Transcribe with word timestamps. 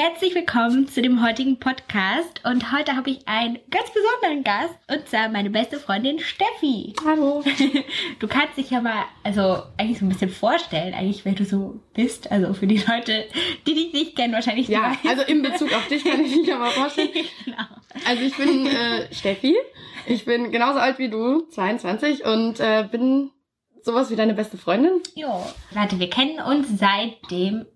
Herzlich 0.00 0.32
willkommen 0.36 0.86
zu 0.86 1.02
dem 1.02 1.26
heutigen 1.26 1.58
Podcast 1.58 2.42
und 2.44 2.70
heute 2.70 2.94
habe 2.94 3.10
ich 3.10 3.26
einen 3.26 3.58
ganz 3.68 3.86
besonderen 3.92 4.44
Gast 4.44 4.78
und 4.88 5.08
zwar 5.08 5.28
meine 5.28 5.50
beste 5.50 5.80
Freundin 5.80 6.20
Steffi. 6.20 6.94
Hallo. 7.04 7.42
Du 8.20 8.28
kannst 8.28 8.56
dich 8.56 8.70
ja 8.70 8.80
mal, 8.80 9.06
also 9.24 9.60
eigentlich 9.76 9.98
so 9.98 10.04
ein 10.04 10.08
bisschen 10.10 10.30
vorstellen, 10.30 10.94
eigentlich 10.94 11.24
wer 11.24 11.32
du 11.32 11.44
so 11.44 11.80
bist, 11.94 12.30
also 12.30 12.54
für 12.54 12.68
die 12.68 12.76
Leute, 12.76 13.24
die 13.66 13.74
dich 13.74 13.92
nicht 13.92 14.14
kennen, 14.14 14.34
wahrscheinlich 14.34 14.68
Ja, 14.68 14.90
nicht. 14.90 15.04
also 15.04 15.22
in 15.22 15.42
Bezug 15.42 15.72
auf 15.74 15.88
dich 15.88 16.04
kann 16.04 16.24
ich 16.24 16.36
mich 16.36 16.46
ja 16.46 16.58
mal 16.58 16.70
vorstellen. 16.70 17.10
genau. 17.44 17.56
Also 18.06 18.22
ich 18.22 18.36
bin 18.36 18.66
äh, 18.68 19.12
Steffi. 19.12 19.56
Ich 20.06 20.24
bin 20.24 20.52
genauso 20.52 20.78
alt 20.78 21.00
wie 21.00 21.10
du, 21.10 21.40
22 21.50 22.24
und 22.24 22.60
äh, 22.60 22.86
bin 22.88 23.32
sowas 23.82 24.12
wie 24.12 24.16
deine 24.16 24.34
beste 24.34 24.58
Freundin. 24.58 25.00
Jo. 25.16 25.44
Warte, 25.72 25.98
wir 25.98 26.08
kennen 26.08 26.38
uns 26.38 26.68
seit 26.78 27.16
dem, 27.32 27.66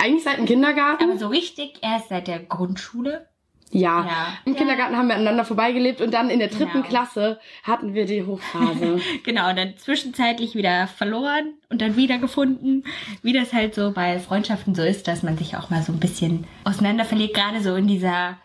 Eigentlich 0.00 0.24
seit 0.24 0.38
dem 0.38 0.46
Kindergarten. 0.46 1.04
aber 1.10 1.18
so 1.18 1.28
richtig 1.28 1.78
erst 1.82 2.08
seit 2.08 2.26
der 2.28 2.40
Grundschule. 2.40 3.28
ja. 3.70 4.04
Ja. 4.06 4.28
Im 4.44 4.52
Ja. 4.54 4.58
Kindergarten 4.58 4.96
haben 4.96 5.08
wir 5.08 5.14
aneinander 5.16 5.44
vorbeigelebt 5.44 6.00
und 6.00 6.14
dann 6.14 6.30
in 6.30 6.38
der 6.38 6.48
dritten 6.48 6.72
Genau. 6.82 6.86
Klasse 6.86 7.40
hatten 7.64 7.94
wir 7.94 8.06
die 8.06 8.22
Hochphase. 8.24 9.00
Genau, 9.24 9.50
und 9.50 9.56
dann 9.56 9.76
zwischenzeitlich 9.76 10.54
wieder 10.54 10.86
verloren 10.86 11.54
und 11.68 11.82
dann 11.82 11.96
wieder 11.96 12.18
gefunden. 12.18 12.84
Wie 13.22 13.32
das 13.32 13.52
halt 13.52 13.74
so 13.74 13.90
bei 13.92 14.18
Freundschaften 14.20 14.74
so 14.74 14.82
ist, 14.82 15.08
dass 15.08 15.22
man 15.22 15.36
sich 15.36 15.56
auch 15.56 15.68
mal 15.70 15.82
so 15.82 15.92
ein 15.92 15.98
bisschen 16.00 16.46
auseinander 16.64 17.04
verliert, 17.04 17.34
gerade 17.34 17.60
so 17.60 17.74
in 17.74 17.88
dieser 17.88 18.38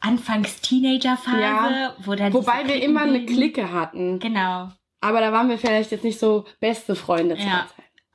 Anfangs-Teenager-Phase, 0.00 1.40
Ja. 1.40 1.94
wo 2.04 2.14
dann 2.14 2.32
Wobei 2.32 2.66
wir 2.66 2.82
immer 2.82 3.02
eine. 3.02 3.24
Clique 3.26 3.72
hatten. 3.72 4.18
Genau. 4.18 4.68
Aber 5.00 5.20
da 5.20 5.32
waren 5.32 5.48
wir 5.48 5.58
vielleicht 5.58 5.90
jetzt 5.92 6.04
nicht 6.04 6.18
so 6.18 6.44
beste 6.60 6.94
Freunde 6.94 7.36
Ja. 7.36 7.42
Zeit. 7.42 7.66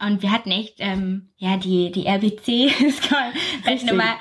Und 0.06 0.22
wir 0.22 0.32
hatten 0.32 0.52
echt, 0.52 0.76
ähm, 0.80 1.30
ja, 1.38 1.58
die, 1.58 1.92
die 1.92 2.06
RBC, 2.08 2.48
wir 3.64 3.74
hatten 3.76 3.88
immer 3.88 4.16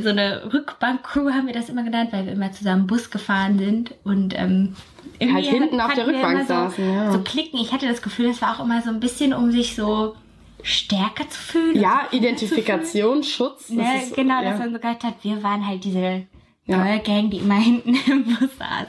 so 0.00 0.08
eine 0.08 0.52
Rückbank-Crew, 0.52 1.30
haben 1.30 1.46
wir 1.46 1.54
das 1.54 1.68
immer 1.68 1.84
genannt, 1.84 2.10
weil 2.12 2.26
wir 2.26 2.32
immer 2.32 2.52
zusammen 2.52 2.86
Bus 2.86 3.10
gefahren 3.10 3.58
sind 3.58 3.94
und 4.04 4.34
ähm, 4.36 4.74
Halt 5.20 5.46
hinten 5.46 5.80
auf 5.80 5.94
der 5.94 6.06
Rückbank 6.06 6.32
immer 6.34 6.42
so, 6.42 6.48
saßen, 6.48 6.92
ja. 6.94 7.12
So 7.12 7.20
klicken. 7.20 7.58
Ich 7.60 7.72
hatte 7.72 7.86
das 7.86 8.02
Gefühl, 8.02 8.26
das 8.28 8.42
war 8.42 8.56
auch 8.58 8.64
immer 8.64 8.82
so 8.82 8.90
ein 8.90 9.00
bisschen, 9.00 9.32
um 9.32 9.50
sich 9.52 9.74
so 9.76 10.14
stärker 10.62 11.28
zu 11.30 11.38
fühlen. 11.40 11.80
Ja, 11.80 12.08
so 12.10 12.16
Identifikation, 12.16 13.22
Schutz. 13.22 13.70
Ne, 13.70 14.02
ist- 14.02 14.14
genau, 14.14 14.42
ja. 14.42 14.50
dass 14.50 14.58
man 14.58 14.68
so 14.68 14.74
gedacht 14.74 15.04
hat, 15.04 15.14
wir 15.22 15.42
waren 15.42 15.66
halt 15.66 15.84
diese 15.84 16.26
Ja. 16.66 16.78
neue 16.84 16.98
Gang, 16.98 17.30
die 17.30 17.38
immer 17.38 17.54
hinten 17.60 17.94
im 18.10 18.24
Bus 18.24 18.50
saß. 18.58 18.88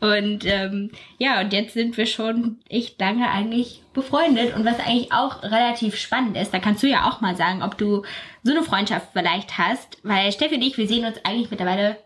Und 0.00 0.44
ähm, 0.46 0.90
ja, 1.18 1.40
und 1.40 1.52
jetzt 1.52 1.74
sind 1.74 1.96
wir 1.96 2.06
schon 2.06 2.58
echt 2.68 3.00
lange 3.00 3.28
eigentlich 3.28 3.82
befreundet. 3.98 4.54
Und 4.56 4.64
was 4.64 4.78
eigentlich 4.80 5.12
auch 5.12 5.42
relativ 5.42 5.96
spannend 5.96 6.36
ist, 6.36 6.52
da 6.52 6.58
kannst 6.58 6.82
du 6.82 6.86
ja 6.88 7.08
auch 7.08 7.20
mal 7.20 7.36
sagen, 7.36 7.62
ob 7.62 7.76
du 7.78 8.02
so 8.42 8.52
eine 8.52 8.62
Freundschaft 8.62 9.08
vielleicht 9.12 9.58
hast. 9.58 9.98
Weil 10.02 10.32
Steffi 10.32 10.54
und 10.56 10.62
ich, 10.62 10.78
wir 10.78 10.88
sehen 10.88 11.04
uns 11.04 11.18
eigentlich 11.24 11.50
mittlerweile 11.50 11.98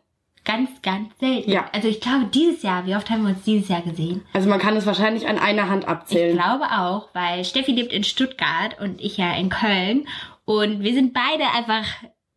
ganz, 0.44 0.70
ganz 0.82 1.08
selten. 1.20 1.50
Ja. 1.50 1.66
Also 1.72 1.86
ich 1.88 2.00
glaube, 2.00 2.26
dieses 2.34 2.62
Jahr, 2.62 2.84
wie 2.86 2.96
oft 2.96 3.08
haben 3.10 3.22
wir 3.22 3.30
uns 3.30 3.44
dieses 3.44 3.68
Jahr 3.68 3.82
gesehen? 3.82 4.22
Also 4.32 4.48
man 4.48 4.58
kann 4.58 4.76
es 4.76 4.86
wahrscheinlich 4.86 5.28
an 5.28 5.38
einer 5.38 5.68
Hand 5.68 5.84
Ich 5.84 5.88
abzählen. 5.88 6.36
glaube 6.36 6.64
auch, 6.64 7.08
weil 7.14 7.44
Steffi 7.44 7.72
lebt 7.72 7.92
in 7.92 8.02
Stuttgart 8.04 8.80
und 8.80 9.00
ich 9.00 9.16
ja 9.16 9.34
in 9.34 9.50
Köln. 9.50 10.06
Und 10.44 10.82
wir 10.82 10.94
sind 10.94 11.14
beide 11.14 11.44
einfach 11.56 11.84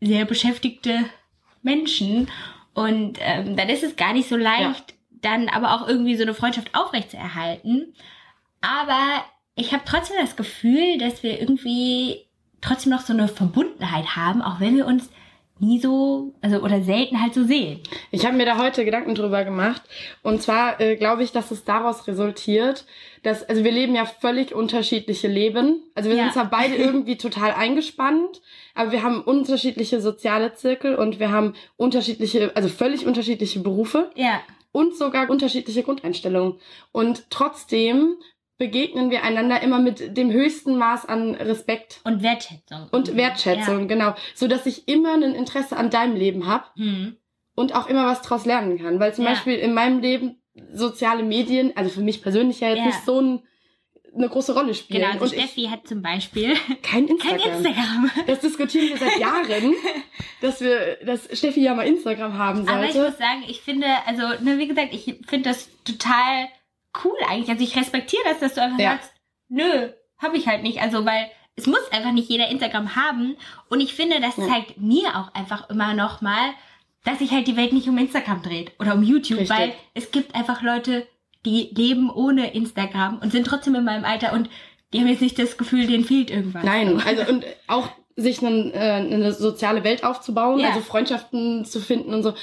sehr 0.01 0.25
beschäftigte 0.25 1.05
Menschen. 1.63 2.29
Und 2.75 3.17
ähm, 3.21 3.55
dann 3.55 3.69
ist 3.69 3.83
es 3.83 3.95
gar 3.95 4.13
nicht 4.13 4.29
so 4.29 4.35
leicht, 4.37 4.93
dann 5.09 5.49
aber 5.49 5.73
auch 5.73 5.87
irgendwie 5.87 6.15
so 6.15 6.21
eine 6.23 6.35
Freundschaft 6.35 6.75
aufrechtzuerhalten. 6.75 7.95
Aber 8.61 9.23
ich 9.55 9.73
habe 9.73 9.83
trotzdem 9.85 10.17
das 10.19 10.35
Gefühl, 10.35 10.97
dass 10.97 11.23
wir 11.23 11.39
irgendwie 11.39 12.25
trotzdem 12.61 12.91
noch 12.91 13.01
so 13.01 13.13
eine 13.13 13.27
Verbundenheit 13.27 14.15
haben, 14.15 14.41
auch 14.41 14.59
wenn 14.59 14.75
wir 14.77 14.85
uns 14.85 15.09
nie 15.59 15.79
so, 15.79 16.33
also 16.41 16.57
oder 16.59 16.81
selten 16.81 17.21
halt 17.21 17.33
so 17.33 17.45
sehen. 17.45 17.79
Ich 18.11 18.25
habe 18.25 18.35
mir 18.35 18.45
da 18.45 18.57
heute 18.57 18.83
Gedanken 18.83 19.15
drüber 19.15 19.45
gemacht. 19.45 19.81
Und 20.21 20.41
zwar 20.41 20.81
äh, 20.81 20.97
glaube 20.97 21.23
ich, 21.23 21.31
dass 21.31 21.49
es 21.51 21.63
daraus 21.63 22.07
resultiert, 22.07 22.83
dass, 23.23 23.41
also 23.47 23.63
wir 23.63 23.71
leben 23.71 23.95
ja 23.95 24.05
völlig 24.05 24.53
unterschiedliche 24.53 25.29
Leben. 25.29 25.81
Also 25.95 26.09
wir 26.09 26.17
Ja. 26.17 26.23
sind 26.23 26.33
zwar 26.33 26.49
beide 26.49 26.75
irgendwie 26.75 27.15
total 27.25 27.51
eingespannt, 27.53 28.41
aber 28.73 28.91
wir 28.91 29.01
haben 29.01 29.21
unterschiedliche 29.21 30.01
soziale 30.01 30.53
Zirkel 30.55 30.95
und 30.95 31.19
wir 31.21 31.31
haben 31.31 31.53
unterschiedliche, 31.77 32.51
also 32.55 32.67
völlig 32.67 33.05
unterschiedliche 33.05 33.61
Berufe 33.61 34.11
Ja. 34.15 34.41
und 34.73 34.97
sogar 34.97 35.29
unterschiedliche 35.29 35.83
Grundeinstellungen. 35.83 36.55
Und 36.91 37.27
trotzdem 37.29 38.15
begegnen 38.57 39.09
wir 39.11 39.23
einander 39.23 39.61
immer 39.61 39.79
mit 39.79 40.15
dem 40.17 40.31
höchsten 40.31 40.77
Maß 40.77 41.05
an 41.07 41.35
Respekt 41.35 41.99
Und 42.05 42.23
Wertschätzung. 42.23 42.87
und 42.91 43.15
Wertschätzung, 43.15 43.87
genau. 43.87 44.15
So 44.33 44.47
dass 44.47 44.65
ich 44.65 44.87
immer 44.87 45.13
ein 45.13 45.23
Interesse 45.23 45.75
an 45.77 45.89
deinem 45.89 46.15
Leben 46.15 46.47
habe 46.47 46.65
Ja. 46.75 46.85
Hm. 46.85 47.17
und 47.55 47.75
auch 47.75 47.87
immer 47.87 48.05
was 48.05 48.21
draus 48.21 48.45
lernen 48.45 48.77
kann. 48.77 48.99
Weil 48.99 49.13
zum 49.13 49.25
Ja. 49.25 49.31
Beispiel 49.31 49.55
in 49.55 49.73
meinem 49.73 49.99
Leben 49.99 50.41
soziale 50.73 51.23
Medien, 51.23 51.73
also 51.75 51.89
für 51.89 52.01
mich 52.01 52.21
persönlich 52.21 52.61
ja 52.61 52.69
jetzt 52.69 52.77
Ja. 52.79 52.85
nicht 52.85 53.03
so 53.05 53.19
ein, 53.19 53.43
eine 54.15 54.29
große 54.29 54.53
Rolle 54.53 54.73
spielen. 54.73 55.01
Genau, 55.01 55.11
also 55.21 55.25
und 55.35 55.41
Steffi 55.41 55.63
hat 55.63 55.85
zum 55.85 56.01
Beispiel 56.01 56.53
kein 56.81 57.07
Instagram. 57.09 57.37
kein 57.41 57.51
Instagram. 57.57 58.11
Das 58.25 58.39
diskutieren 58.39 58.87
wir 58.87 58.97
seit 58.97 59.19
Jahren, 59.19 59.73
dass 60.39 60.61
wir, 60.61 60.97
dass 61.05 61.27
Steffi 61.37 61.61
ja 61.61 61.75
mal 61.75 61.85
Instagram 61.85 62.37
haben 62.37 62.65
Aber 62.69 62.85
ich 62.85 62.93
sollte. 62.93 63.09
muss 63.09 63.17
sagen, 63.19 63.43
ich 63.49 63.59
finde, 63.59 63.87
also, 64.05 64.21
ne, 64.41 64.57
wie 64.57 64.67
gesagt, 64.69 64.93
ich 64.93 65.03
finde 65.27 65.49
das 65.49 65.69
total 65.83 66.47
cool 67.03 67.17
eigentlich. 67.27 67.49
Also 67.49 67.63
ich 67.63 67.75
respektiere 67.75 68.23
das, 68.25 68.39
dass 68.39 68.53
du 68.55 68.61
einfach 68.61 68.79
Ja. 68.79 68.91
sagst, 68.91 69.11
nö, 69.49 69.89
habe 70.17 70.37
ich 70.37 70.47
halt 70.47 70.63
nicht. 70.63 70.81
Also, 70.81 71.05
weil 71.05 71.29
es 71.55 71.67
muss 71.67 71.91
einfach 71.91 72.11
nicht 72.11 72.29
jeder 72.29 72.47
Instagram 72.49 72.95
haben. 72.95 73.35
Und 73.69 73.81
ich 73.81 73.93
finde, 73.93 74.19
das 74.21 74.37
Ja. 74.37 74.47
zeigt 74.47 74.77
mir 74.79 75.15
auch 75.17 75.33
einfach 75.33 75.69
immer 75.69 75.93
noch 75.93 76.21
mal, 76.21 76.51
dass 77.03 77.19
sich 77.19 77.31
halt 77.31 77.47
die 77.47 77.55
Welt 77.57 77.71
nicht 77.73 77.87
um 77.87 77.97
Instagram 77.97 78.41
dreht 78.41 78.71
oder 78.79 78.95
um 78.95 79.03
YouTube, 79.03 79.39
Richtig. 79.39 79.57
weil 79.57 79.73
es 79.93 80.11
gibt 80.11 80.33
einfach 80.35 80.61
Leute, 80.63 81.05
die 81.45 81.69
leben 81.75 82.09
ohne 82.09 82.53
Instagram 82.53 83.19
und 83.19 83.31
sind 83.31 83.45
trotzdem 83.45 83.75
in 83.75 83.83
meinem 83.83 84.03
Alter 84.05 84.33
und 84.33 84.49
die 84.91 84.99
haben 84.99 85.07
jetzt 85.07 85.21
nicht 85.21 85.37
das 85.37 85.57
Gefühl, 85.57 85.85
denen 85.85 86.03
fehlt 86.05 86.31
irgendwas. 86.31 86.63
Nein, 86.63 86.99
also 87.05 87.31
und 87.31 87.45
auch 87.67 87.89
sich 88.15 88.41
einen, 88.43 88.71
äh, 88.73 88.77
eine 88.77 89.33
soziale 89.33 89.83
Welt 89.83 90.03
aufzubauen, 90.03 90.59
Ja. 90.59 90.69
also 90.69 90.79
Freundschaften 90.81 91.65
zu 91.65 91.79
finden 91.81 92.13
und 92.13 92.23
so. 92.23 92.33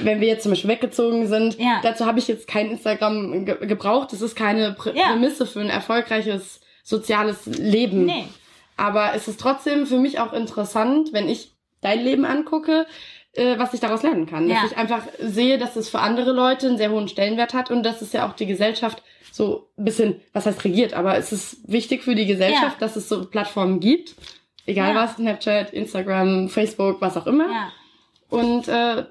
Wenn 0.00 0.20
wir 0.20 0.28
jetzt 0.28 0.42
zum 0.44 0.52
Beispiel 0.52 0.70
weggezogen 0.70 1.26
sind, 1.26 1.58
Ja. 1.58 1.80
dazu 1.82 2.06
habe 2.06 2.18
ich 2.18 2.26
jetzt 2.28 2.46
kein 2.48 2.70
Instagram 2.70 3.44
ge 3.44 3.66
gebraucht. 3.66 4.12
Das 4.12 4.22
ist 4.22 4.34
keine 4.34 4.72
Prä 4.72 4.92
Ja. 4.94 5.08
Prämisse 5.10 5.46
für 5.46 5.60
ein 5.60 5.68
erfolgreiches 5.68 6.60
soziales 6.82 7.44
Leben. 7.46 8.06
Nee. 8.06 8.24
Aber 8.76 9.12
es 9.14 9.28
ist 9.28 9.38
trotzdem 9.38 9.86
für 9.86 9.98
mich 9.98 10.18
auch 10.18 10.32
interessant, 10.32 11.12
wenn 11.12 11.28
ich 11.28 11.52
dein 11.82 12.00
Leben 12.02 12.24
angucke, 12.24 12.86
äh, 13.34 13.58
was 13.58 13.74
ich 13.74 13.80
daraus 13.80 14.02
lernen 14.02 14.26
kann. 14.26 14.48
Ja. 14.48 14.62
Dass 14.62 14.72
ich 14.72 14.78
einfach 14.78 15.02
sehe, 15.20 15.58
dass 15.58 15.76
es 15.76 15.90
für 15.90 15.98
andere 16.00 16.32
Leute 16.32 16.68
einen 16.68 16.78
sehr 16.78 16.90
hohen 16.90 17.08
Stellenwert 17.08 17.52
hat 17.54 17.70
und 17.70 17.82
dass 17.82 18.00
es 18.00 18.12
ja 18.12 18.26
auch 18.28 18.32
die 18.32 18.46
Gesellschaft 18.46 19.02
so 19.30 19.68
ein 19.78 19.84
bisschen, 19.84 20.20
was 20.32 20.46
heißt 20.46 20.64
regiert, 20.64 20.94
aber 20.94 21.16
es 21.16 21.32
ist 21.32 21.70
wichtig 21.70 22.02
für 22.02 22.14
die 22.14 22.26
Gesellschaft, 22.26 22.80
Ja. 22.80 22.86
dass 22.86 22.96
es 22.96 23.08
so 23.08 23.24
Plattformen 23.26 23.80
gibt. 23.80 24.14
Egal 24.66 24.94
Ja. 24.94 25.02
was, 25.02 25.16
Snapchat, 25.16 25.72
Instagram, 25.72 26.48
Facebook, 26.48 27.00
was 27.00 27.16
auch 27.16 27.26
immer. 27.26 27.46
Ja. 27.50 27.72
Und 28.30 28.68
äh, 28.68 29.04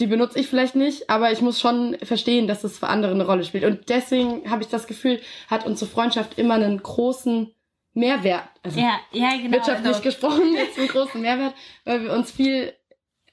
die 0.00 0.06
benutze 0.06 0.38
ich 0.40 0.48
vielleicht 0.48 0.74
nicht, 0.74 1.08
aber 1.10 1.32
ich 1.32 1.40
muss 1.40 1.60
schon 1.60 1.96
verstehen, 2.02 2.46
dass 2.48 2.64
es 2.64 2.78
für 2.78 2.88
andere 2.88 3.12
eine 3.12 3.26
Rolle 3.26 3.44
spielt. 3.44 3.64
Und 3.64 3.88
deswegen 3.88 4.50
habe 4.50 4.62
ich 4.62 4.68
das 4.68 4.86
Gefühl, 4.86 5.20
hat 5.48 5.66
unsere 5.66 5.90
Freundschaft 5.90 6.38
immer 6.38 6.54
einen 6.54 6.82
großen 6.82 7.52
Mehrwert. 7.92 8.48
Also 8.62 8.80
Ja, 8.80 8.98
ja, 9.12 9.30
genau. 9.36 9.52
wirtschaftlich 9.52 9.88
also- 9.88 10.02
gesprochen 10.02 10.54
jetzt 10.56 10.78
einen 10.78 10.88
großen 10.88 11.20
Mehrwert, 11.20 11.54
weil 11.84 12.02
wir 12.02 12.12
uns 12.12 12.30
viel 12.32 12.72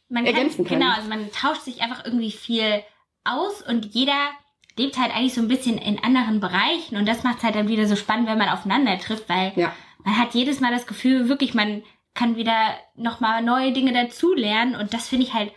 man 0.09 0.25
ergänzen 0.25 0.65
können. 0.65 0.81
Genau, 0.81 0.93
also 0.93 1.07
man 1.09 1.31
tauscht 1.31 1.61
sich 1.61 1.81
einfach 1.81 2.05
irgendwie 2.05 2.31
viel 2.31 2.83
aus 3.23 3.61
und 3.61 3.85
jeder 3.93 4.29
lebt 4.77 4.97
halt 4.97 5.15
eigentlich 5.15 5.33
so 5.33 5.41
ein 5.41 5.47
bisschen 5.47 5.77
in 5.77 6.03
anderen 6.03 6.39
Bereichen 6.39 6.97
und 6.97 7.07
das 7.07 7.23
macht 7.23 7.37
es 7.39 7.43
halt 7.43 7.55
dann 7.55 7.67
wieder 7.67 7.87
so 7.87 7.95
spannend, 7.95 8.27
wenn 8.27 8.37
man 8.37 8.49
aufeinander 8.49 8.97
trifft, 8.99 9.29
weil 9.29 9.53
ja 9.55 9.73
man 10.03 10.17
hat 10.17 10.33
jedes 10.33 10.59
Mal 10.59 10.71
das 10.71 10.87
Gefühl, 10.87 11.29
wirklich, 11.29 11.53
man 11.53 11.83
kann 12.13 12.35
wieder 12.35 12.75
nochmal 12.95 13.41
neue 13.43 13.71
Dinge 13.71 13.93
dazulernen 13.93 14.75
und 14.75 14.93
das 14.93 15.07
finde 15.07 15.25
ich 15.25 15.33
halt 15.33 15.51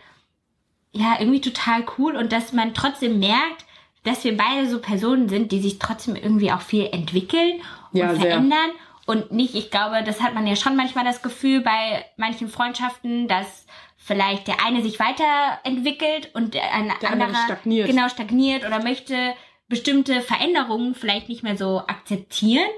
ja 0.95 1.15
irgendwie 1.19 1.41
total 1.41 1.85
cool 1.97 2.15
und 2.15 2.31
dass 2.31 2.53
man 2.53 2.73
trotzdem 2.73 3.19
merkt, 3.19 3.65
dass 4.03 4.23
wir 4.23 4.37
beide 4.37 4.69
so 4.69 4.79
Personen 4.79 5.29
sind, 5.29 5.51
die 5.51 5.59
sich 5.59 5.79
trotzdem 5.79 6.15
irgendwie 6.15 6.51
auch 6.51 6.61
viel 6.61 6.87
entwickeln 6.91 7.61
und 7.91 7.99
Ja, 7.99 8.09
verändern 8.13 8.71
und 9.05 9.31
nicht, 9.31 9.55
ich 9.55 9.71
glaube, 9.71 10.03
das 10.03 10.21
hat 10.21 10.33
man 10.33 10.47
ja 10.47 10.55
schon 10.55 10.75
manchmal 10.75 11.05
das 11.05 11.21
Gefühl 11.21 11.61
bei 11.61 12.05
manchen 12.17 12.47
Freundschaften, 12.47 13.27
dass 13.27 13.65
vielleicht 13.97 14.47
der 14.47 14.63
eine 14.65 14.81
sich 14.83 14.99
weiterentwickelt 14.99 16.29
und 16.33 16.53
der, 16.53 16.61
Der 17.01 17.11
andere 17.11 17.35
stagniert. 17.45 17.87
genau 17.87 18.09
stagniert 18.09 18.65
oder 18.65 18.83
möchte 18.83 19.33
bestimmte 19.67 20.21
Veränderungen 20.21 20.93
vielleicht 20.95 21.27
nicht 21.29 21.41
mehr 21.43 21.57
so 21.57 21.79
akzeptieren. 21.87 22.69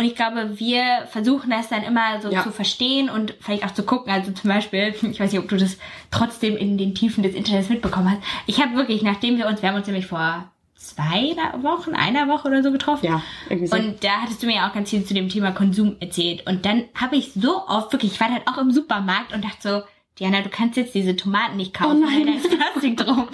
Und 0.00 0.06
ich 0.06 0.14
glaube, 0.14 0.58
wir 0.58 1.06
versuchen 1.10 1.50
das 1.50 1.68
dann 1.68 1.82
immer 1.82 2.22
so 2.22 2.30
Ja. 2.30 2.42
zu 2.42 2.50
verstehen 2.52 3.10
und 3.10 3.34
vielleicht 3.38 3.66
auch 3.66 3.72
zu 3.72 3.82
gucken. 3.82 4.10
Also 4.10 4.32
zum 4.32 4.48
Beispiel, 4.48 4.94
ich 5.02 5.20
weiß 5.20 5.30
nicht, 5.30 5.38
ob 5.42 5.46
du 5.50 5.58
das 5.58 5.76
trotzdem 6.10 6.56
in 6.56 6.78
den 6.78 6.94
Tiefen 6.94 7.22
des 7.22 7.34
Internets 7.34 7.68
mitbekommen 7.68 8.10
hast. 8.12 8.22
Ich 8.46 8.62
habe 8.62 8.76
wirklich, 8.76 9.02
nachdem 9.02 9.36
wir 9.36 9.46
uns, 9.46 9.60
wir 9.60 9.68
haben 9.68 9.76
uns 9.76 9.86
nämlich 9.86 10.06
vor 10.06 10.50
zwei 10.74 11.36
Wochen, 11.60 11.92
einer 11.94 12.28
Woche 12.28 12.48
oder 12.48 12.62
so 12.62 12.72
getroffen. 12.72 13.04
Ja, 13.04 13.20
irgendwie 13.50 13.66
so. 13.66 13.76
Und 13.76 14.02
da 14.02 14.22
hattest 14.22 14.42
du 14.42 14.46
mir 14.46 14.54
ja 14.56 14.68
auch 14.70 14.72
ganz 14.72 14.88
viel 14.88 15.04
zu 15.04 15.12
dem 15.12 15.28
Thema 15.28 15.50
Konsum 15.52 15.96
erzählt. 16.00 16.46
Und 16.46 16.64
dann 16.64 16.84
habe 16.94 17.16
ich 17.16 17.34
so 17.34 17.66
oft 17.68 17.92
wirklich, 17.92 18.12
ich 18.12 18.20
war 18.20 18.32
halt 18.32 18.48
auch 18.48 18.56
im 18.56 18.70
Supermarkt 18.70 19.34
und 19.34 19.44
dachte 19.44 19.56
so, 19.60 19.82
Diana, 20.18 20.40
du 20.40 20.48
kannst 20.48 20.78
jetzt 20.78 20.94
diese 20.94 21.14
Tomaten 21.14 21.58
nicht 21.58 21.74
kaufen, 21.74 22.02
Oh 22.02 22.06
nein. 22.06 22.20
weil 22.20 22.26
da 22.26 22.32
ist 22.38 22.50
Plastik 22.58 22.96
drum. 22.96 23.28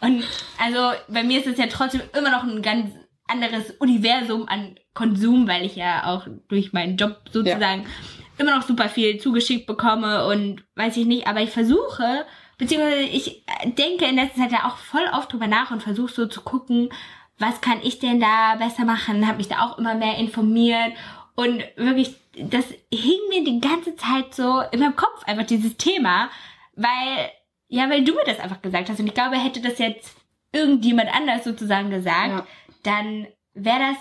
Und 0.00 0.22
also 0.62 0.92
bei 1.08 1.24
mir 1.24 1.40
ist 1.40 1.48
es 1.48 1.58
ja 1.58 1.66
trotzdem 1.66 2.02
immer 2.16 2.30
noch 2.30 2.44
ein 2.44 2.62
ganz 2.62 2.90
anderes 3.32 3.70
Universum 3.78 4.48
an 4.48 4.76
Konsum, 4.94 5.48
weil 5.48 5.64
ich 5.64 5.76
ja 5.76 6.06
auch 6.06 6.26
durch 6.48 6.72
meinen 6.72 6.96
Job 6.96 7.22
sozusagen 7.30 7.86
immer 8.38 8.56
noch 8.56 8.62
super 8.66 8.88
viel 8.88 9.18
zugeschickt 9.18 9.66
bekomme 9.66 10.26
und 10.26 10.64
weiß 10.76 10.96
ich 10.96 11.06
nicht, 11.06 11.26
aber 11.26 11.40
ich 11.40 11.50
versuche, 11.50 12.24
beziehungsweise 12.58 13.02
ich 13.02 13.44
denke 13.64 14.04
in 14.06 14.16
letzter 14.16 14.42
Zeit 14.42 14.52
ja 14.52 14.66
auch 14.66 14.76
voll 14.76 15.04
oft 15.12 15.32
drüber 15.32 15.46
nach 15.46 15.70
und 15.70 15.82
versuche 15.82 16.12
so 16.12 16.26
zu 16.26 16.40
gucken, 16.42 16.88
was 17.38 17.60
kann 17.60 17.80
ich 17.82 17.98
denn 17.98 18.20
da 18.20 18.54
besser 18.56 18.84
machen, 18.84 19.26
habe 19.26 19.38
mich 19.38 19.48
da 19.48 19.62
auch 19.62 19.78
immer 19.78 19.94
mehr 19.94 20.16
informiert 20.18 20.92
und 21.34 21.64
wirklich, 21.76 22.16
das 22.36 22.64
hing 22.92 23.20
mir 23.30 23.44
die 23.44 23.60
ganze 23.60 23.96
Zeit 23.96 24.34
so 24.34 24.62
in 24.70 24.80
meinem 24.80 24.96
Kopf, 24.96 25.24
einfach 25.24 25.46
dieses 25.46 25.76
Thema, 25.76 26.30
weil, 26.74 27.30
ja, 27.68 27.88
weil 27.88 28.04
du 28.04 28.14
mir 28.14 28.24
das 28.26 28.38
einfach 28.38 28.60
gesagt 28.62 28.88
hast. 28.88 29.00
Und 29.00 29.06
ich 29.06 29.14
glaube, 29.14 29.36
hätte 29.36 29.60
das 29.60 29.78
jetzt 29.78 30.14
irgendjemand 30.52 31.14
anders 31.14 31.44
sozusagen 31.44 31.90
gesagt, 31.90 32.28
Ja. 32.28 32.46
Dann 32.82 33.26
wäre 33.54 33.78
das 33.78 33.96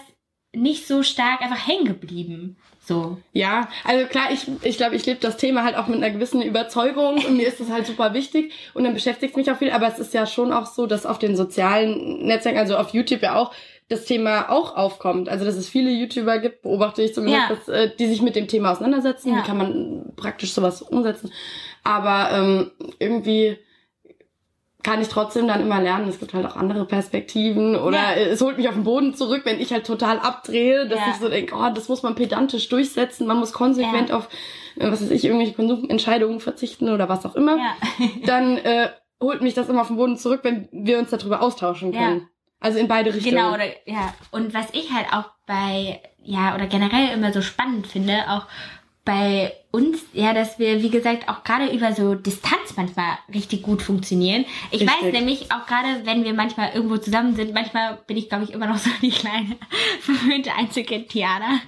nicht 0.54 0.88
so 0.88 1.02
stark 1.02 1.42
einfach 1.42 1.66
hängen 1.68 1.86
geblieben. 1.86 2.58
So. 2.84 3.18
Ja, 3.32 3.70
also 3.86 4.06
klar, 4.08 4.32
ich 4.34 4.48
ich, 4.64 4.76
glaube, 4.76 4.96
ich 4.96 5.06
lebe 5.06 5.20
das 5.22 5.38
Thema 5.38 5.64
halt 5.64 5.78
auch 5.78 5.88
mit 5.88 5.98
einer 5.98 6.10
gewissen 6.10 6.42
Überzeugung 6.42 7.24
und 7.26 7.38
mir 7.38 7.48
ist 7.48 7.60
das 7.60 7.70
halt 7.70 7.86
super 7.86 8.14
wichtig 8.14 8.52
und 8.74 8.84
dann 8.84 8.94
beschäftigt 8.94 9.32
es 9.32 9.38
mich 9.38 9.50
auch 9.52 9.58
viel, 9.58 9.72
aber 9.72 9.88
es 9.88 10.00
ist 10.00 10.14
ja 10.14 10.26
schon 10.26 10.52
auch 10.52 10.66
so, 10.66 10.88
dass 10.88 11.06
auf 11.06 11.20
den 11.20 11.36
sozialen 11.38 12.26
Netzwerken, 12.26 12.60
also 12.60 12.76
auf 12.78 12.90
YouTube 12.94 13.22
ja 13.22 13.36
auch, 13.36 13.54
das 13.88 14.06
Thema 14.06 14.50
auch 14.50 14.76
aufkommt. 14.78 15.28
Also 15.28 15.44
dass 15.46 15.56
es 15.56 15.68
viele 15.70 15.92
YouTuber 15.92 16.40
gibt, 16.40 16.62
beobachte 16.64 17.02
ich 17.04 17.14
zumindest, 17.14 17.50
Ja. 17.50 17.56
dass, 17.56 17.68
äh, 17.68 17.92
die 17.98 18.08
sich 18.08 18.22
mit 18.22 18.36
dem 18.38 18.48
Thema 18.48 18.72
auseinandersetzen. 18.72 19.30
Ja. 19.34 19.38
Wie 19.40 19.46
kann 19.46 19.58
man 19.58 20.14
praktisch 20.16 20.54
sowas 20.54 20.82
umsetzen? 20.82 21.32
Aber 21.84 22.30
ähm, 22.32 22.72
irgendwie 23.00 23.58
kann 24.84 25.02
ich 25.02 25.08
trotzdem 25.10 25.48
dann 25.48 25.62
immer 25.62 25.80
lernen, 25.82 26.10
es 26.10 26.20
gibt 26.20 26.34
halt 26.34 26.46
auch 26.46 26.56
andere 26.56 26.86
Perspektiven 26.86 27.76
oder 27.76 27.98
Ja. 27.98 28.14
es 28.14 28.42
holt 28.42 28.58
mich 28.58 28.68
auf 28.68 28.74
den 28.76 28.84
Boden 28.84 29.14
zurück, 29.14 29.42
wenn 29.46 29.60
ich 29.60 29.72
halt 29.72 29.86
total 29.86 30.20
abdrehe, 30.20 30.88
dass 30.88 31.00
Ja. 31.00 31.06
ich 31.12 31.18
so 31.18 31.30
denke, 31.30 31.56
oh, 31.56 31.70
das 31.74 31.88
muss 31.90 32.04
man 32.04 32.16
pedantisch 32.16 32.68
durchsetzen, 32.70 33.28
man 33.28 33.38
muss 33.38 33.54
konsequent 33.54 34.10
Ja. 34.10 34.18
auf, 34.18 34.30
äh, 34.78 34.92
was 34.92 35.02
weiß 35.02 35.12
ich, 35.12 35.24
irgendwelche 35.26 35.54
Konsumentscheidungen 35.54 36.40
verzichten 36.40 36.90
oder 36.90 37.10
was 37.10 37.26
auch 37.26 37.36
immer, 37.36 37.58
dann 38.26 38.58
äh, 38.58 38.90
holt 39.22 39.42
mich 39.42 39.54
das 39.54 39.70
immer 39.70 39.82
auf 39.82 39.88
den 39.88 39.98
Boden 39.98 40.18
zurück, 40.18 40.40
wenn 40.44 40.68
wir 40.72 40.98
uns 41.00 41.12
darüber 41.12 41.42
austauschen 41.42 41.92
können. 41.92 42.28
Also 42.60 42.78
in 42.80 42.88
beide 42.88 43.14
Richtungen. 43.14 43.36
Genau, 43.38 43.54
oder 43.54 43.66
ja. 43.86 44.14
Und 44.32 44.54
was 44.54 44.68
ich 44.74 44.92
halt 44.94 45.08
auch 45.12 45.26
bei, 45.48 46.00
ja, 46.24 46.54
oder 46.56 46.68
generell 46.68 47.10
immer 47.14 47.34
so 47.34 47.42
spannend 47.42 47.88
finde, 47.88 48.14
auch 48.30 48.46
bei 49.04 49.54
uns, 49.72 50.00
ja, 50.14 50.34
dass 50.34 50.60
wir, 50.60 50.84
wie 50.84 50.90
gesagt, 50.90 51.28
auch 51.28 51.44
gerade 51.44 51.74
über 51.74 51.94
so 51.94 52.14
Distanz 52.14 52.76
manchmal 52.76 53.18
richtig 53.34 53.64
gut 53.64 53.82
funktionieren. 53.82 54.46
Ich 54.70 54.82
Richtig. 54.82 54.90
weiß 54.90 55.14
nämlich 55.14 55.52
auch 55.52 55.66
gerade, 55.66 56.06
wenn 56.06 56.24
wir 56.24 56.34
manchmal 56.34 56.74
irgendwo 56.74 56.98
zusammen 56.98 57.36
sind, 57.36 57.54
manchmal 57.54 58.00
bin 58.06 58.18
ich, 58.18 58.30
glaube 58.30 58.44
ich, 58.44 58.52
immer 58.52 58.68
noch 58.68 58.78
so 58.78 58.90
die 59.02 59.10
kleine 59.10 59.58
verwöhnte 60.02 60.54
Einzelkind 60.54 61.10
Tiana. 61.10 61.62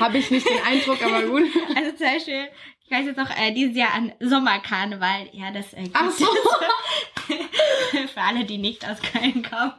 Habe 0.00 0.18
ich 0.18 0.30
nicht 0.30 0.48
den 0.48 0.62
Eindruck, 0.66 1.02
aber 1.02 1.22
gut. 1.22 1.44
Also 1.76 1.96
zum 1.96 2.06
Beispiel, 2.06 2.48
ich 2.84 2.90
weiß 2.90 3.06
jetzt 3.06 3.18
noch, 3.18 3.30
äh, 3.30 3.52
dieses 3.52 3.76
Jahr 3.76 3.94
an 3.94 4.12
Sommerkarneval, 4.18 5.28
ja, 5.32 5.52
das 5.52 5.72
äh, 5.74 5.88
Ach 5.92 6.10
so. 6.10 6.26
für 8.12 8.20
alle, 8.20 8.44
die 8.44 8.58
nicht 8.58 8.88
aus 8.88 8.98
Köln 9.00 9.42
kommen. 9.48 9.72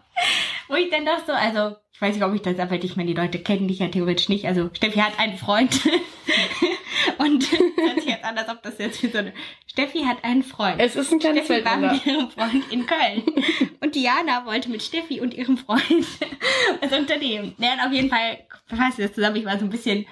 Wo 0.69 0.75
ich 0.75 0.89
dann 0.89 1.04
doch 1.04 1.25
so, 1.25 1.33
also, 1.33 1.75
ich 1.92 2.00
weiß 2.00 2.16
nicht, 2.16 2.24
ob 2.24 2.33
ich 2.33 2.44
das 2.44 2.60
aber 2.60 2.75
ich 2.75 2.95
meine, 2.95 3.07
die 3.07 3.19
Leute 3.19 3.39
kennen 3.39 3.68
dich 3.68 3.80
ja 3.80 3.88
theoretisch 3.88 4.30
nicht. 4.30 4.45
Also, 4.45 4.69
Steffi 4.74 5.00
hat 5.00 5.19
einen 5.19 5.38
Freund. 5.38 5.81
Und 7.18 7.51
hört 7.51 8.01
sich 8.01 8.10
jetzt 8.10 8.24
an, 8.24 8.38
als 8.38 8.50
ob 8.50 8.62
das 8.62 8.77
jetzt 8.77 9.01
wie 9.01 9.07
so 9.07 9.18
eine. 9.18 9.33
Steffi 9.66 10.04
hat 10.04 10.24
einen 10.24 10.44
Freund. 10.44 10.80
Es 10.80 10.95
ist 10.95 11.12
ein 11.12 11.19
kleines 11.19 11.45
Steffi 11.45 11.66
war 11.66 11.77
mit 11.77 12.06
ihrem 12.06 12.30
Freund 12.30 12.71
in 12.71 12.86
Köln. 12.86 13.24
Und 13.81 13.95
Diana 13.95 14.45
wollte 14.45 14.69
mit 14.69 14.83
Steffi 14.83 15.21
und 15.21 15.33
ihrem 15.33 15.57
Freund 15.57 15.81
was 16.81 16.92
unternehmen. 16.92 17.56
Ja, 17.57 17.74
und 17.74 17.80
auf 17.88 17.92
jeden 17.92 18.10
Fall 18.10 18.39
wir 18.68 19.07
das 19.07 19.13
zusammen. 19.15 19.38
Ich 19.38 19.45
war 19.45 19.57
so 19.57 19.65
ein 19.65 19.69
bisschen 19.69 20.06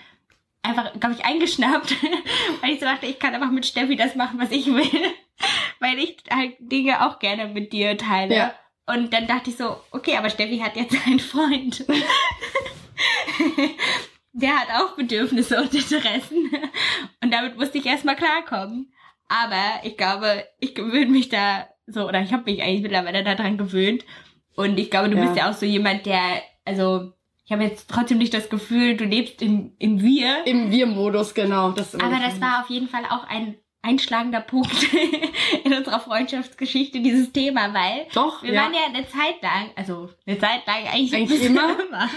einfach, 0.64 0.92
glaube 1.00 1.16
ich, 1.16 1.26
eingeschnappt, 1.26 1.96
weil 2.62 2.72
ich 2.72 2.80
so 2.80 2.86
dachte, 2.86 3.06
ich 3.06 3.20
kann 3.20 3.36
einfach 3.36 3.52
mit 3.52 3.66
Steffi 3.66 3.96
das 3.96 4.16
machen, 4.16 4.40
was 4.40 4.52
ich 4.52 4.66
will. 4.68 5.14
Weil 5.80 6.00
ich 6.00 6.18
halt 6.32 6.56
Dinge 6.60 7.06
auch 7.06 7.20
gerne 7.20 7.48
mit 7.48 7.72
dir 7.74 7.98
teile. 7.98 8.36
Ja. 8.36 8.54
Und 8.88 9.12
dann 9.14 9.28
dachte 9.28 9.50
ich 9.50 9.58
so, 9.58 9.76
okay, 9.92 10.16
aber 10.18 10.30
Steffi 10.30 10.60
hat 10.60 10.76
jetzt 10.76 10.96
einen 11.06 11.20
Freund. 11.20 11.86
Der 14.34 14.56
hat 14.56 14.68
auch 14.82 14.96
Bedürfnisse 14.96 15.60
und 15.62 15.74
Interessen. 15.74 16.50
Und 17.24 17.34
damit 17.34 17.58
musste 17.58 17.80
ich 17.80 17.86
erstmal 17.86 18.16
klarkommen. 18.16 18.94
Aber 19.28 19.82
ich 19.84 19.98
glaube, 19.98 20.46
ich 20.60 20.76
gewöhne 20.76 21.08
mich 21.12 21.30
da 21.30 21.68
so, 21.88 22.08
oder 22.08 22.22
ich 22.22 22.32
habe 22.34 22.50
mich 22.50 22.62
eigentlich 22.62 22.82
mittlerweile 22.84 23.24
daran 23.24 23.58
gewöhnt. 23.58 24.06
Und 24.56 24.78
ich 24.80 24.90
glaube, 24.92 25.10
du 25.10 25.18
Ja. 25.18 25.24
bist 25.26 25.38
ja 25.38 25.50
auch 25.50 25.54
so 25.54 25.66
jemand, 25.66 26.06
der, 26.06 26.42
also, 26.66 27.14
ich 27.46 27.52
habe 27.52 27.64
jetzt 27.64 27.90
trotzdem 27.90 28.18
nicht 28.20 28.34
das 28.34 28.50
Gefühl, 28.50 28.96
du 28.96 29.06
lebst 29.06 29.42
im, 29.42 29.74
im 29.80 30.02
Wir. 30.02 30.46
Im 30.46 30.70
Wir-Modus, 30.72 31.34
genau. 31.34 31.72
Das 31.72 31.96
Aber 31.96 32.20
das 32.20 32.40
war 32.42 32.62
auf 32.62 32.70
jeden 32.70 32.90
Fall 32.90 33.06
auch 33.06 33.24
ein 33.28 33.58
einschlagender 33.88 34.42
Punkt 34.42 34.76
in 35.64 35.74
unserer 35.74 36.00
Freundschaftsgeschichte, 36.00 37.00
dieses 37.00 37.32
Thema, 37.32 37.74
weil 37.74 38.08
Doch, 38.14 38.44
wir 38.44 38.54
ja. 38.54 38.64
waren 38.64 38.74
ja 38.74 38.82
eine 38.86 39.08
Zeit 39.08 39.42
lang, 39.42 39.72
also 39.76 40.10
eine 40.26 40.38
Zeit 40.38 40.66
lang 40.68 40.88
eigentlich, 40.88 41.14
Eigentlich 41.14 41.44
immer. 41.46 41.78
immer, 41.80 42.10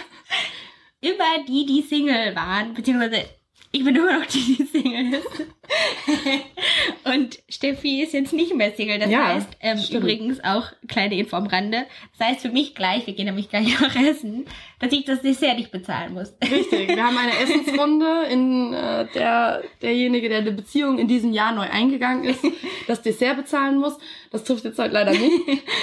immer 1.01 1.45
die, 1.47 1.67
die 1.67 1.83
Single 1.83 2.35
waren, 2.35 2.75
beziehungsweise 2.75 3.25
ich 3.73 3.85
bin 3.85 3.95
immer 3.95 4.19
noch 4.19 4.27
die, 4.27 4.57
die 4.57 4.65
Single 4.65 5.15
ist. 5.15 5.47
Und 7.05 7.39
Steffi 7.49 8.03
ist 8.03 8.13
jetzt 8.13 8.33
nicht 8.33 8.55
mehr 8.55 8.73
Single. 8.73 8.99
Das 8.99 9.11
Ja, 9.11 9.29
heißt, 9.29 9.49
ähm, 9.61 9.79
stimmt. 9.79 10.03
übrigens 10.03 10.43
auch 10.45 10.65
kleine 10.89 11.17
Info 11.17 11.37
am 11.37 11.47
Rande. 11.47 11.87
Das 12.19 12.29
heißt 12.29 12.41
für 12.43 12.49
mich 12.51 12.75
gleich, 12.75 13.07
wir 13.07 13.15
gehen 13.15 13.27
nämlich 13.27 13.49
gleich 13.49 13.81
noch 13.81 13.95
essen, 13.95 14.47
dass 14.79 14.93
ich 14.93 15.05
das 15.05 15.23
Dessert 15.23 15.57
nicht 15.59 15.71
bezahlen 15.71 16.15
muss. 16.15 16.35
Richtig, 16.43 16.89
wir 16.89 17.05
haben 17.05 17.17
eine 17.17 17.33
Essensrunde, 17.39 18.25
in 18.31 18.73
äh, 18.73 19.07
der 19.15 19.63
derjenige, 19.83 20.29
der 20.29 20.39
eine 20.39 20.53
Beziehung 20.53 20.99
in 20.99 21.09
diesem 21.09 21.33
Jahr 21.33 21.53
neu 21.55 21.69
eingegangen 21.71 22.25
ist, 22.25 22.41
das 22.87 23.03
Dessert 23.03 23.37
bezahlen 23.37 23.79
muss. 23.79 23.97
Das 24.31 24.45
trifft 24.45 24.65
jetzt 24.65 24.79
halt 24.79 24.93
leider 24.93 25.13
nicht. 25.13 25.33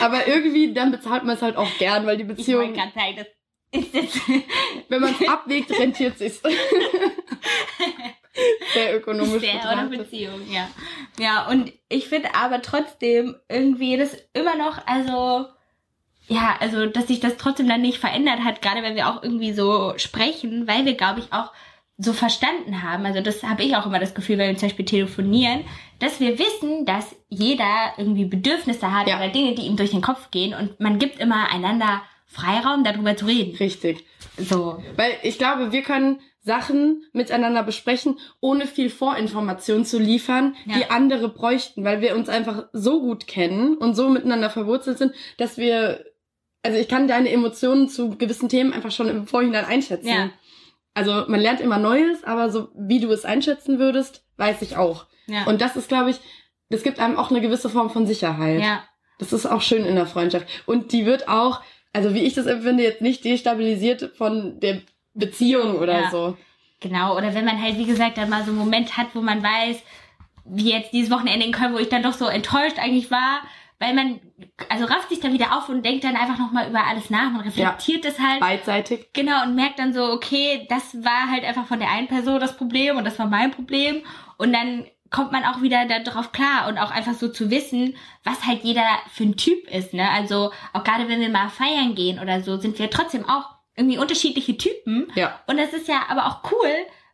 Aber 0.02 0.28
irgendwie, 0.28 0.74
dann 0.74 0.92
bezahlt 0.92 1.24
man 1.24 1.36
es 1.36 1.42
halt 1.42 1.56
auch 1.58 1.70
gern, 1.78 2.06
weil 2.06 2.18
die 2.18 2.24
Ich 2.24 2.28
wollte 2.30 2.42
Beziehung, 2.42 2.74
gerade 2.74 2.92
sagen, 2.94 3.16
das 3.18 3.28
ist 3.82 3.94
jetzt 3.94 4.20
wenn 4.90 5.02
man 5.02 5.14
es 5.20 5.28
abwägt, 5.28 5.78
rentiert 5.78 6.18
sich's. 6.18 6.42
Sehr 8.74 8.98
ökonomisch 8.98 9.42
Sehr 9.42 9.56
oder 9.56 9.84
betrachtet. 9.84 9.98
Beziehung, 10.12 10.42
ja. 10.52 10.70
Ja, 11.20 11.48
und 11.48 11.72
ich 11.90 12.08
finde 12.08 12.36
aber 12.36 12.62
trotzdem 12.62 13.36
irgendwie 13.50 13.98
das 13.98 14.16
immer 14.34 14.56
noch, 14.56 14.86
also, 14.86 15.46
ja, 16.28 16.56
also, 16.60 16.86
dass 16.88 17.08
sich 17.08 17.20
das 17.20 17.38
trotzdem 17.38 17.68
dann 17.68 17.82
nicht 17.82 17.98
verändert 18.00 18.40
hat, 18.44 18.62
gerade 18.62 18.84
wenn 18.84 18.96
wir 18.96 19.08
auch 19.10 19.24
irgendwie 19.24 19.54
so 19.54 19.94
sprechen, 19.98 20.68
weil 20.68 20.86
wir, 20.86 20.94
glaube 20.96 21.22
ich, 21.22 21.34
auch 21.34 21.52
so 22.00 22.14
verstanden 22.14 22.84
haben, 22.84 23.06
also 23.08 23.22
das 23.22 23.42
habe 23.42 23.64
ich 23.64 23.76
auch 23.76 23.88
immer 23.88 23.98
das 24.00 24.14
Gefühl, 24.14 24.38
wenn 24.38 24.50
wir 24.50 24.58
zum 24.58 24.68
Beispiel 24.70 24.86
telefonieren, 24.86 25.64
dass 25.98 26.20
wir 26.20 26.38
wissen, 26.38 26.86
dass 26.86 27.16
jeder 27.28 27.94
irgendwie 27.98 28.26
Bedürfnisse 28.26 28.94
hat 28.94 29.08
Ja. 29.08 29.18
oder 29.18 29.30
Dinge, 29.30 29.56
die 29.56 29.64
ihm 29.64 29.78
durch 29.78 29.90
den 29.90 30.02
Kopf 30.02 30.30
gehen 30.30 30.54
und 30.54 30.80
man 30.80 31.00
gibt 31.00 31.20
immer 31.20 31.52
einander 31.52 32.04
Freiraum, 32.28 32.84
darüber 32.84 33.16
zu 33.16 33.26
reden. 33.26 33.56
Richtig. 33.58 34.06
So. 34.38 34.84
Weil 34.96 35.14
ich 35.24 35.40
glaube, 35.40 35.72
wir 35.72 35.82
können 35.82 36.20
Sachen 36.48 37.04
miteinander 37.14 37.62
besprechen, 37.62 38.18
ohne 38.40 38.66
viel 38.66 38.90
Vorinformation 38.90 39.86
zu 39.86 40.00
liefern, 40.00 40.56
Ja. 40.66 40.78
die 40.78 40.90
andere 40.90 41.30
bräuchten, 41.30 41.84
weil 41.84 42.02
wir 42.02 42.16
uns 42.16 42.28
einfach 42.30 42.68
so 42.74 43.02
gut 43.02 43.28
kennen 43.28 43.78
und 43.78 43.94
so 43.96 44.10
miteinander 44.10 44.50
verwurzelt 44.50 44.98
sind, 44.98 45.14
dass 45.38 45.58
wir, 45.58 46.04
also 46.64 46.80
ich 46.80 46.88
kann 46.88 47.08
deine 47.08 47.30
Emotionen 47.30 47.88
zu 47.90 48.18
gewissen 48.18 48.50
Themen 48.50 48.74
einfach 48.74 48.92
schon 48.92 49.08
im 49.10 49.28
Vorhinein 49.28 49.66
einschätzen. 49.66 50.08
Ja. 50.08 50.30
Also 50.96 51.26
man 51.28 51.40
lernt 51.40 51.62
immer 51.62 51.78
Neues, 51.78 52.24
aber 52.24 52.50
so 52.50 52.70
wie 52.76 53.00
du 53.00 53.12
es 53.12 53.24
einschätzen 53.26 53.78
würdest, 53.78 54.24
weiß 54.38 54.64
ich 54.64 54.76
auch. 54.78 55.06
Ja. 55.28 55.46
Und 55.46 55.62
das 55.62 55.76
ist, 55.76 55.90
glaube 55.90 56.10
ich, 56.10 56.18
das 56.70 56.82
gibt 56.82 57.00
einem 57.00 57.18
auch 57.18 57.30
eine 57.30 57.42
gewisse 57.42 57.70
Form 57.70 57.92
von 57.92 58.08
Sicherheit. 58.08 58.62
ja. 58.62 58.84
Das 59.20 59.34
ist 59.34 59.48
auch 59.48 59.62
schön 59.62 59.84
in 59.84 59.96
der 59.96 60.06
Freundschaft. 60.06 60.46
Und 60.68 60.92
die 60.92 61.08
wird 61.08 61.28
auch, 61.28 61.62
also 61.92 62.14
wie 62.14 62.24
ich 62.24 62.36
das 62.36 62.46
empfinde, 62.46 62.84
jetzt 62.84 63.02
nicht 63.02 63.26
destabilisiert 63.26 64.12
von 64.16 64.60
der 64.60 64.82
Beziehung 65.18 65.80
oder 65.80 66.02
Ja. 66.02 66.10
so. 66.12 66.38
Genau, 66.80 67.18
oder 67.18 67.34
wenn 67.34 67.46
man 67.46 67.62
halt, 67.62 67.78
wie 67.78 67.86
gesagt, 67.86 68.18
dann 68.18 68.30
mal 68.30 68.44
so 68.44 68.52
einen 68.52 68.60
Moment 68.60 68.98
hat, 68.98 69.08
wo 69.14 69.22
man 69.22 69.42
weiß, 69.42 69.82
wie 70.46 70.72
jetzt 70.72 70.94
dieses 70.94 71.12
Wochenende 71.12 71.46
in 71.46 71.52
Köln, 71.52 71.74
wo 71.74 71.80
ich 71.80 71.90
dann 71.90 72.04
doch 72.04 72.14
so 72.14 72.28
enttäuscht 72.28 72.78
eigentlich 72.78 73.10
war, 73.10 73.42
weil 73.80 73.94
man, 73.94 74.20
also 74.70 74.86
rafft 74.86 75.10
sich 75.10 75.20
dann 75.20 75.34
wieder 75.34 75.58
auf 75.58 75.70
und 75.70 75.84
denkt 75.84 76.04
dann 76.04 76.16
einfach 76.16 76.38
nochmal 76.38 76.70
über 76.70 76.86
alles 76.86 77.10
nach, 77.10 77.32
man 77.32 77.42
reflektiert 77.42 78.06
es 78.06 78.20
halt. 78.20 78.40
Beidseitig. 78.40 79.08
Genau, 79.14 79.44
und 79.44 79.56
merkt 79.56 79.80
dann 79.80 79.94
so, 79.94 80.04
okay, 80.12 80.66
das 80.70 81.04
war 81.04 81.30
halt 81.32 81.44
einfach 81.44 81.66
von 81.66 81.80
der 81.80 81.92
einen 81.92 82.08
Person 82.08 82.40
das 82.40 82.58
Problem 82.58 82.98
und 82.98 83.06
das 83.06 83.20
war 83.20 83.28
mein 83.28 83.52
Problem. 83.52 84.04
Und 84.38 84.54
dann 84.54 84.86
kommt 85.10 85.32
man 85.32 85.46
auch 85.46 85.62
wieder 85.62 85.86
darauf 86.00 86.32
klar 86.32 86.68
und 86.68 86.78
auch 86.78 86.92
einfach 86.92 87.14
so 87.14 87.30
zu 87.30 87.50
wissen, 87.50 87.96
was 88.24 88.46
halt 88.46 88.64
jeder 88.64 88.86
für 89.12 89.24
ein 89.24 89.38
Typ 89.38 89.68
ist, 89.70 89.94
ne? 89.94 90.10
Also 90.12 90.52
auch 90.74 90.84
gerade 90.84 91.08
wenn 91.08 91.22
wir 91.22 91.30
mal 91.30 91.50
feiern 91.50 91.96
gehen 91.96 92.20
oder 92.20 92.42
so, 92.42 92.58
sind 92.58 92.78
wir 92.78 92.90
trotzdem 92.90 93.28
auch 93.28 93.57
irgendwie 93.78 93.98
unterschiedliche 94.00 94.58
Typen. 94.58 95.12
Ja. 95.16 95.40
Und 95.48 95.58
das 95.58 95.72
ist 95.72 95.88
ja 95.88 96.02
aber 96.10 96.26
auch 96.26 96.52
cool, 96.52 96.70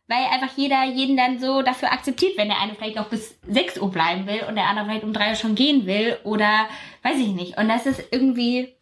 weil 0.08 0.24
einfach 0.32 0.56
jeder 0.56 0.84
jeden 0.84 1.16
dann 1.16 1.38
so 1.38 1.62
dafür 1.62 1.92
akzeptiert, 1.92 2.36
wenn 2.36 2.48
der 2.48 2.60
eine 2.60 2.74
vielleicht 2.74 2.96
noch 2.96 3.08
bis 3.08 3.38
6 3.46 3.78
Uhr 3.78 3.90
bleiben 3.90 4.26
will 4.26 4.42
und 4.48 4.56
der 4.56 4.66
andere 4.66 4.86
vielleicht 4.86 5.04
um 5.04 5.12
3 5.12 5.30
Uhr 5.30 5.36
schon 5.36 5.54
gehen 5.54 5.86
will 5.86 6.18
oder 6.24 6.66
weiß 7.02 7.18
ich 7.18 7.28
nicht. 7.28 7.58
Und 7.58 7.68
das 7.68 7.86
ist 7.86 8.02
irgendwie 8.10 8.74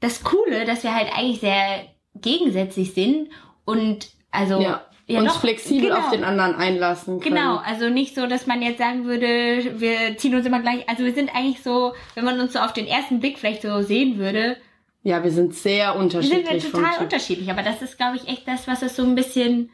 das 0.00 0.22
Coole, 0.22 0.64
dass 0.64 0.84
wir 0.84 0.94
halt 0.94 1.12
eigentlich 1.16 1.40
sehr 1.40 1.86
gegensätzlich 2.14 2.94
sind 2.94 3.30
und 3.64 4.08
also 4.30 4.60
ja. 4.60 4.84
Ja, 5.06 5.20
uns 5.20 5.34
doch, 5.34 5.40
flexibel 5.40 5.90
genau. 5.90 5.98
auf 5.98 6.10
den 6.10 6.24
anderen 6.24 6.54
einlassen 6.54 7.20
können. 7.20 7.34
Genau, 7.34 7.56
also 7.56 7.90
nicht 7.90 8.14
so, 8.14 8.26
dass 8.26 8.46
man 8.46 8.62
jetzt 8.62 8.78
sagen 8.78 9.04
würde, 9.04 9.78
wir 9.78 10.16
ziehen 10.16 10.34
uns 10.34 10.46
immer 10.46 10.60
gleich, 10.60 10.88
also 10.88 11.04
wir 11.04 11.12
sind 11.12 11.34
eigentlich 11.34 11.62
so, 11.62 11.92
wenn 12.14 12.24
man 12.24 12.40
uns 12.40 12.54
so 12.54 12.58
auf 12.58 12.72
den 12.72 12.86
ersten 12.86 13.20
Blick 13.20 13.38
vielleicht 13.38 13.60
so 13.60 13.82
sehen 13.82 14.16
würde. 14.16 14.56
Ja, 15.04 15.22
wir 15.22 15.30
sind 15.30 15.54
sehr 15.54 15.96
unterschiedlich. 15.96 16.50
Wir 16.50 16.60
sind 16.60 16.72
total 16.72 16.98
unterschiedlich, 17.02 17.50
aber 17.50 17.62
das 17.62 17.82
ist, 17.82 17.98
glaube 17.98 18.16
ich, 18.16 18.26
echt 18.26 18.48
das, 18.48 18.66
was 18.66 18.80
es 18.82 18.96
so 18.96 19.02
ein 19.02 19.14
bisschen 19.14 19.70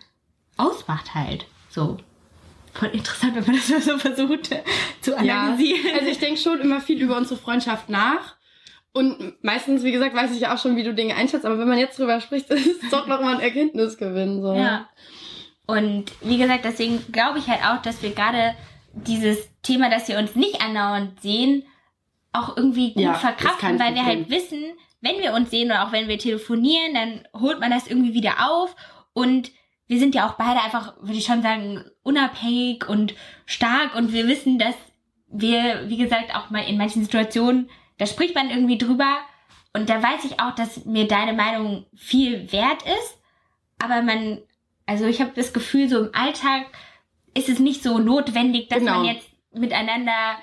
ausmacht 0.56 1.14
halt. 1.14 1.46
So. 1.70 1.98
Voll 2.74 2.90
interessant, 2.90 3.36
wenn 3.36 3.46
man 3.46 3.54
das 3.54 3.68
mal 3.68 3.80
so 3.80 3.98
versucht 3.98 4.50
zu 5.00 5.16
analysieren. 5.16 5.86
Ja, 5.86 5.94
also 5.98 6.10
ich 6.10 6.18
denke 6.18 6.40
schon 6.40 6.60
immer 6.60 6.80
viel 6.80 7.00
über 7.00 7.16
unsere 7.16 7.38
Freundschaft 7.38 7.88
nach. 7.88 8.36
Und 8.92 9.42
meistens, 9.44 9.84
wie 9.84 9.92
gesagt, 9.92 10.16
weiß 10.16 10.32
ich 10.32 10.40
ja 10.40 10.52
auch 10.52 10.58
schon, 10.58 10.74
wie 10.74 10.82
du 10.82 10.92
Dinge 10.92 11.14
einschätzt, 11.14 11.46
aber 11.46 11.58
wenn 11.60 11.68
man 11.68 11.78
jetzt 11.78 11.98
drüber 11.98 12.20
spricht, 12.20 12.50
ist 12.50 12.82
es 12.82 12.90
doch 12.90 13.06
nochmal 13.06 13.36
ein 13.36 13.40
Erkenntnisgewinn. 13.40 14.42
So. 14.42 14.54
Ja. 14.54 14.88
Und 15.66 16.06
wie 16.22 16.38
gesagt, 16.38 16.64
deswegen 16.64 17.04
glaube 17.12 17.38
ich 17.38 17.46
halt 17.46 17.64
auch, 17.64 17.80
dass 17.82 18.02
wir 18.02 18.10
gerade 18.10 18.56
dieses 18.92 19.48
Thema, 19.62 19.90
dass 19.90 20.08
wir 20.08 20.18
uns 20.18 20.34
nicht 20.34 20.60
andauernd 20.60 21.20
sehen, 21.20 21.64
auch 22.32 22.56
irgendwie 22.56 22.94
gut 22.94 23.02
ja, 23.04 23.14
verkraften, 23.14 23.78
weil 23.78 23.94
wir 23.94 24.04
halt 24.04 24.28
wissen, 24.28 24.64
wenn 25.00 25.18
wir 25.18 25.32
uns 25.32 25.50
sehen 25.50 25.70
oder 25.70 25.86
auch 25.86 25.92
wenn 25.92 26.08
wir 26.08 26.18
telefonieren, 26.18 26.94
dann 26.94 27.40
holt 27.40 27.60
man 27.60 27.70
das 27.70 27.86
irgendwie 27.86 28.14
wieder 28.14 28.50
auf. 28.50 28.74
Und 29.12 29.50
wir 29.86 29.98
sind 29.98 30.14
ja 30.14 30.28
auch 30.28 30.34
beide 30.34 30.62
einfach, 30.62 30.96
würde 31.00 31.18
ich 31.18 31.24
schon 31.24 31.42
sagen, 31.42 31.84
unabhängig 32.02 32.88
und 32.88 33.14
stark. 33.46 33.94
Und 33.94 34.12
wir 34.12 34.28
wissen, 34.28 34.58
dass 34.58 34.74
wir, 35.28 35.88
wie 35.88 35.96
gesagt, 35.96 36.34
auch 36.34 36.50
mal 36.50 36.64
in 36.68 36.76
manchen 36.76 37.02
Situationen, 37.02 37.70
da 37.98 38.06
spricht 38.06 38.34
man 38.34 38.50
irgendwie 38.50 38.78
drüber. 38.78 39.18
Und 39.72 39.88
da 39.88 40.02
weiß 40.02 40.24
ich 40.24 40.40
auch, 40.40 40.54
dass 40.54 40.84
mir 40.84 41.06
deine 41.06 41.32
Meinung 41.32 41.86
viel 41.94 42.52
wert 42.52 42.82
ist, 42.82 43.18
aber 43.78 44.02
man, 44.02 44.38
also 44.86 45.06
ich 45.06 45.20
habe 45.20 45.32
das 45.34 45.52
Gefühl, 45.52 45.88
so 45.88 45.98
im 46.00 46.14
Alltag 46.14 46.66
ist 47.34 47.48
es 47.48 47.58
nicht 47.58 47.82
so 47.82 47.98
notwendig, 47.98 48.68
dass 48.68 48.80
genau. 48.80 48.96
man 48.96 49.04
jetzt 49.04 49.28
miteinander 49.52 50.36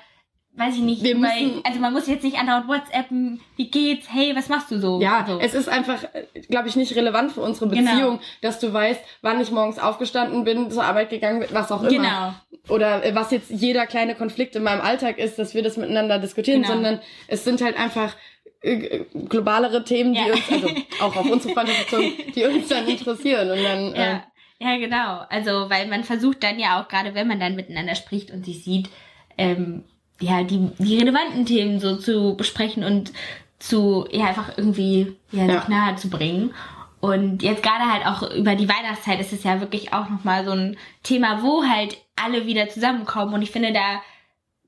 weiß 0.56 0.74
ich 0.74 0.82
nicht, 0.82 1.04
weil, 1.04 1.60
also 1.64 1.78
man 1.78 1.92
muss 1.92 2.08
jetzt 2.08 2.24
nicht 2.24 2.36
andauernd 2.36 2.68
WhatsAppen, 2.68 3.40
wie 3.56 3.70
geht's, 3.70 4.08
hey, 4.12 4.34
was 4.34 4.48
machst 4.48 4.70
du 4.70 4.80
so? 4.80 5.00
Ja, 5.00 5.24
so. 5.26 5.38
es 5.38 5.54
ist 5.54 5.68
einfach, 5.68 6.04
glaube 6.48 6.68
ich, 6.68 6.76
nicht 6.76 6.96
relevant 6.96 7.32
für 7.32 7.42
unsere 7.42 7.68
genau. 7.68 7.90
Beziehung, 7.90 8.16
genau. 8.16 8.30
dass 8.42 8.58
du 8.58 8.72
weißt, 8.72 9.00
wann 9.22 9.40
ich 9.40 9.52
morgens 9.52 9.78
aufgestanden 9.78 10.44
bin, 10.44 10.70
zur 10.70 10.84
Arbeit 10.84 11.10
gegangen 11.10 11.40
bin, 11.40 11.48
was 11.52 11.70
auch 11.70 11.82
immer. 11.82 11.90
Genau. 11.90 12.34
Oder 12.68 13.04
äh, 13.04 13.14
was 13.14 13.30
jetzt 13.30 13.50
jeder 13.50 13.86
kleine 13.86 14.14
Konflikt 14.16 14.56
in 14.56 14.64
meinem 14.64 14.80
Alltag 14.80 15.18
ist, 15.18 15.38
dass 15.38 15.54
wir 15.54 15.62
das 15.62 15.76
miteinander 15.76 16.18
diskutieren, 16.18 16.62
genau. 16.62 16.74
sondern 16.74 17.00
es 17.28 17.44
sind 17.44 17.60
halt 17.62 17.78
einfach 17.78 18.16
äh, 18.60 19.04
globalere 19.28 19.84
Themen, 19.84 20.12
die 20.12 20.20
ja. 20.20 20.32
uns, 20.32 20.50
also 20.50 20.68
auch 21.00 21.14
auf 21.14 21.30
unsere 21.30 21.54
Freundschaft 21.54 21.94
die 22.34 22.44
uns 22.44 22.68
dann 22.68 22.86
interessieren 22.88 23.50
und 23.50 23.62
dann, 23.62 23.94
ja. 23.94 24.12
Äh, 24.16 24.20
ja, 24.60 24.76
genau. 24.76 25.24
Also, 25.30 25.70
weil 25.70 25.86
man 25.86 26.02
versucht 26.02 26.42
dann 26.42 26.58
ja 26.58 26.80
auch, 26.82 26.88
gerade 26.88 27.14
wenn 27.14 27.28
man 27.28 27.38
dann 27.38 27.54
miteinander 27.54 27.94
spricht 27.94 28.32
und 28.32 28.44
sich 28.44 28.64
sieht, 28.64 28.88
ähm, 29.36 29.84
ja, 30.20 30.42
die, 30.42 30.70
die 30.78 30.98
relevanten 30.98 31.46
Themen 31.46 31.80
so 31.80 31.96
zu 31.96 32.34
besprechen 32.36 32.84
und 32.84 33.12
zu, 33.58 34.06
ja, 34.10 34.26
einfach 34.26 34.56
irgendwie, 34.56 35.16
ja, 35.32 35.44
ja. 35.44 35.64
nahe 35.68 35.96
zu 35.96 36.10
bringen. 36.10 36.54
Und 37.00 37.42
jetzt 37.42 37.62
gerade 37.62 37.92
halt 37.92 38.06
auch 38.06 38.34
über 38.34 38.56
die 38.56 38.68
Weihnachtszeit 38.68 39.20
ist 39.20 39.32
es 39.32 39.44
ja 39.44 39.60
wirklich 39.60 39.92
auch 39.92 40.08
nochmal 40.08 40.44
so 40.44 40.50
ein 40.50 40.76
Thema, 41.02 41.42
wo 41.42 41.64
halt 41.64 41.96
alle 42.16 42.46
wieder 42.46 42.68
zusammenkommen. 42.68 43.34
Und 43.34 43.42
ich 43.42 43.52
finde, 43.52 43.72
da 43.72 44.02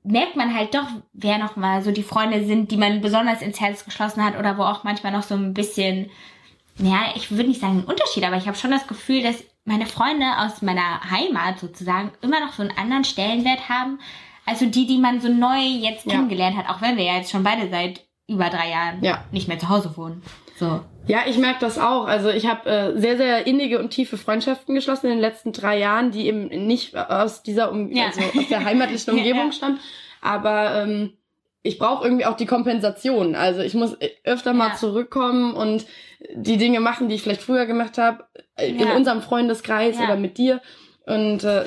merkt 0.03 0.35
man 0.35 0.55
halt 0.55 0.73
doch, 0.73 0.87
wer 1.13 1.37
nochmal 1.37 1.83
so 1.83 1.91
die 1.91 2.03
Freunde 2.03 2.45
sind, 2.45 2.71
die 2.71 2.77
man 2.77 3.01
besonders 3.01 3.41
ins 3.41 3.59
Herz 3.59 3.85
geschlossen 3.85 4.23
hat 4.23 4.37
oder 4.39 4.57
wo 4.57 4.63
auch 4.63 4.83
manchmal 4.83 5.11
noch 5.11 5.23
so 5.23 5.35
ein 5.35 5.53
bisschen, 5.53 6.09
ja, 6.77 7.11
ich 7.15 7.31
würde 7.31 7.49
nicht 7.49 7.61
sagen 7.61 7.79
ein 7.79 7.85
Unterschied, 7.85 8.23
aber 8.23 8.37
ich 8.37 8.47
habe 8.47 8.57
schon 8.57 8.71
das 8.71 8.87
Gefühl, 8.87 9.23
dass 9.23 9.43
meine 9.65 9.85
Freunde 9.85 10.25
aus 10.39 10.61
meiner 10.61 11.01
Heimat 11.11 11.59
sozusagen 11.59 12.11
immer 12.21 12.39
noch 12.39 12.53
so 12.53 12.63
einen 12.63 12.77
anderen 12.77 13.03
Stellenwert 13.03 13.69
haben, 13.69 13.99
also 14.45 14.65
die, 14.65 14.87
die 14.87 14.97
man 14.97 15.21
so 15.21 15.29
neu 15.29 15.59
jetzt 15.59 16.05
ja. 16.05 16.13
kennengelernt 16.13 16.57
hat, 16.57 16.69
auch 16.69 16.81
wenn 16.81 16.97
wir 16.97 17.03
ja 17.03 17.17
jetzt 17.17 17.31
schon 17.31 17.43
beide 17.43 17.69
seit 17.69 18.01
über 18.27 18.49
drei 18.49 18.69
Jahren 18.69 19.03
ja. 19.03 19.23
nicht 19.31 19.47
mehr 19.47 19.59
zu 19.59 19.69
Hause 19.69 19.95
wohnen. 19.97 20.23
So. 20.57 20.81
Ja, 21.07 21.21
ich 21.27 21.37
merke 21.37 21.59
das 21.59 21.79
auch. 21.79 22.05
Also 22.05 22.29
ich 22.29 22.45
habe 22.45 22.69
äh, 22.69 22.99
sehr, 22.99 23.17
sehr 23.17 23.47
innige 23.47 23.79
und 23.79 23.89
tiefe 23.89 24.17
Freundschaften 24.17 24.75
geschlossen 24.75 25.07
in 25.07 25.13
den 25.13 25.19
letzten 25.19 25.51
drei 25.51 25.79
Jahren, 25.79 26.11
die 26.11 26.27
eben 26.27 26.47
nicht 26.67 26.95
aus 26.95 27.41
dieser 27.41 27.71
um 27.71 27.91
ja. 27.91 28.05
also 28.05 28.21
aus 28.21 28.47
der 28.47 28.63
heimatlichen 28.63 29.13
Umgebung 29.17 29.47
ja. 29.47 29.51
stammen. 29.51 29.79
Aber 30.21 30.83
ähm, 30.83 31.13
ich 31.63 31.79
brauche 31.79 32.05
irgendwie 32.05 32.25
auch 32.25 32.37
die 32.37 32.45
Kompensation. 32.45 33.35
Also 33.35 33.61
ich 33.61 33.73
muss 33.73 33.97
öfter 34.23 34.53
mal 34.53 34.75
zurückkommen 34.75 35.53
und 35.53 35.85
die 36.33 36.57
Dinge 36.57 36.79
machen, 36.79 37.09
die 37.09 37.15
ich 37.15 37.23
vielleicht 37.23 37.41
früher 37.41 37.65
gemacht 37.65 37.97
habe, 37.97 38.25
äh, 38.55 38.69
in 38.69 38.91
unserem 38.91 39.21
Freundeskreis 39.21 39.97
oder 39.97 40.15
mit 40.15 40.37
dir. 40.37 40.61
Und 41.05 41.43
äh, 41.43 41.65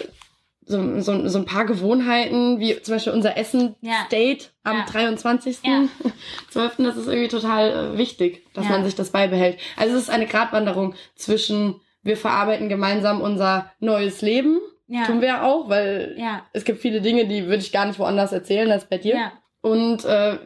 so, 0.66 1.00
so, 1.00 1.28
so 1.28 1.38
ein 1.38 1.44
paar 1.44 1.64
Gewohnheiten, 1.64 2.58
wie 2.58 2.80
zum 2.80 2.94
Beispiel 2.94 3.12
unser 3.12 3.36
Essen-Date 3.36 4.42
ja. 4.42 4.70
am 4.70 4.78
ja. 4.78 4.84
23. 4.86 5.58
Ja. 5.62 5.84
12. 6.50 6.76
Das 6.78 6.96
ist 6.96 7.06
irgendwie 7.06 7.28
total 7.28 7.94
äh, 7.94 7.98
wichtig, 7.98 8.46
dass 8.54 8.64
ja. 8.64 8.70
man 8.70 8.84
sich 8.84 8.94
das 8.94 9.10
beibehält. 9.10 9.58
Also 9.76 9.96
es 9.96 10.04
ist 10.04 10.10
eine 10.10 10.26
Gratwanderung 10.26 10.94
zwischen, 11.14 11.80
wir 12.02 12.16
verarbeiten 12.16 12.68
gemeinsam 12.68 13.20
unser 13.20 13.70
neues 13.80 14.22
Leben. 14.22 14.60
Tun 15.06 15.22
wir 15.22 15.42
auch, 15.42 15.68
weil 15.70 16.14
es 16.52 16.64
gibt 16.64 16.80
viele 16.80 17.00
Dinge, 17.00 17.26
die 17.26 17.46
würde 17.46 17.62
ich 17.62 17.72
gar 17.72 17.86
nicht 17.86 17.98
woanders 17.98 18.32
erzählen 18.32 18.70
als 18.70 18.84
bei 18.84 18.98
dir. 18.98 19.32
Und 19.60 20.04
äh, 20.04 20.38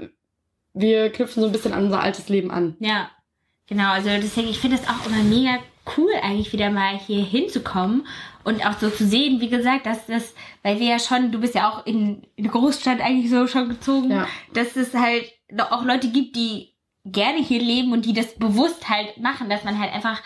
wir 0.72 1.10
knüpfen 1.10 1.42
so 1.42 1.48
ein 1.48 1.52
bisschen 1.52 1.72
an 1.72 1.84
unser 1.84 2.00
altes 2.00 2.28
Leben 2.28 2.50
an. 2.50 2.76
Ja, 2.78 3.10
genau. 3.66 3.90
Also 3.90 4.08
deswegen, 4.08 4.48
ich 4.48 4.58
finde 4.58 4.76
es 4.76 4.88
auch 4.88 5.06
immer 5.06 5.22
mega 5.24 5.58
cool, 5.96 6.10
eigentlich 6.22 6.52
wieder 6.52 6.70
mal 6.70 6.96
hier 6.98 7.24
hinzukommen 7.24 8.06
und 8.48 8.64
auch 8.64 8.78
so 8.78 8.88
zu 8.88 9.06
sehen, 9.06 9.42
wie 9.42 9.50
gesagt, 9.50 9.84
dass 9.84 10.06
das, 10.06 10.34
weil 10.62 10.80
wir 10.80 10.86
ja 10.86 10.98
schon, 10.98 11.30
du 11.30 11.38
bist 11.38 11.54
ja 11.54 11.70
auch 11.70 11.84
in, 11.84 12.26
in 12.34 12.48
Großstadt 12.48 12.98
eigentlich 12.98 13.30
so 13.30 13.46
schon 13.46 13.68
gezogen, 13.68 14.10
ja. 14.10 14.26
dass 14.54 14.74
es 14.74 14.94
halt 14.94 15.30
auch 15.70 15.84
Leute 15.84 16.08
gibt, 16.08 16.34
die 16.34 16.74
gerne 17.04 17.42
hier 17.42 17.60
leben 17.60 17.92
und 17.92 18.06
die 18.06 18.14
das 18.14 18.36
bewusst 18.36 18.88
halt 18.88 19.18
machen, 19.18 19.50
dass 19.50 19.64
man 19.64 19.78
halt 19.78 19.92
einfach 19.92 20.22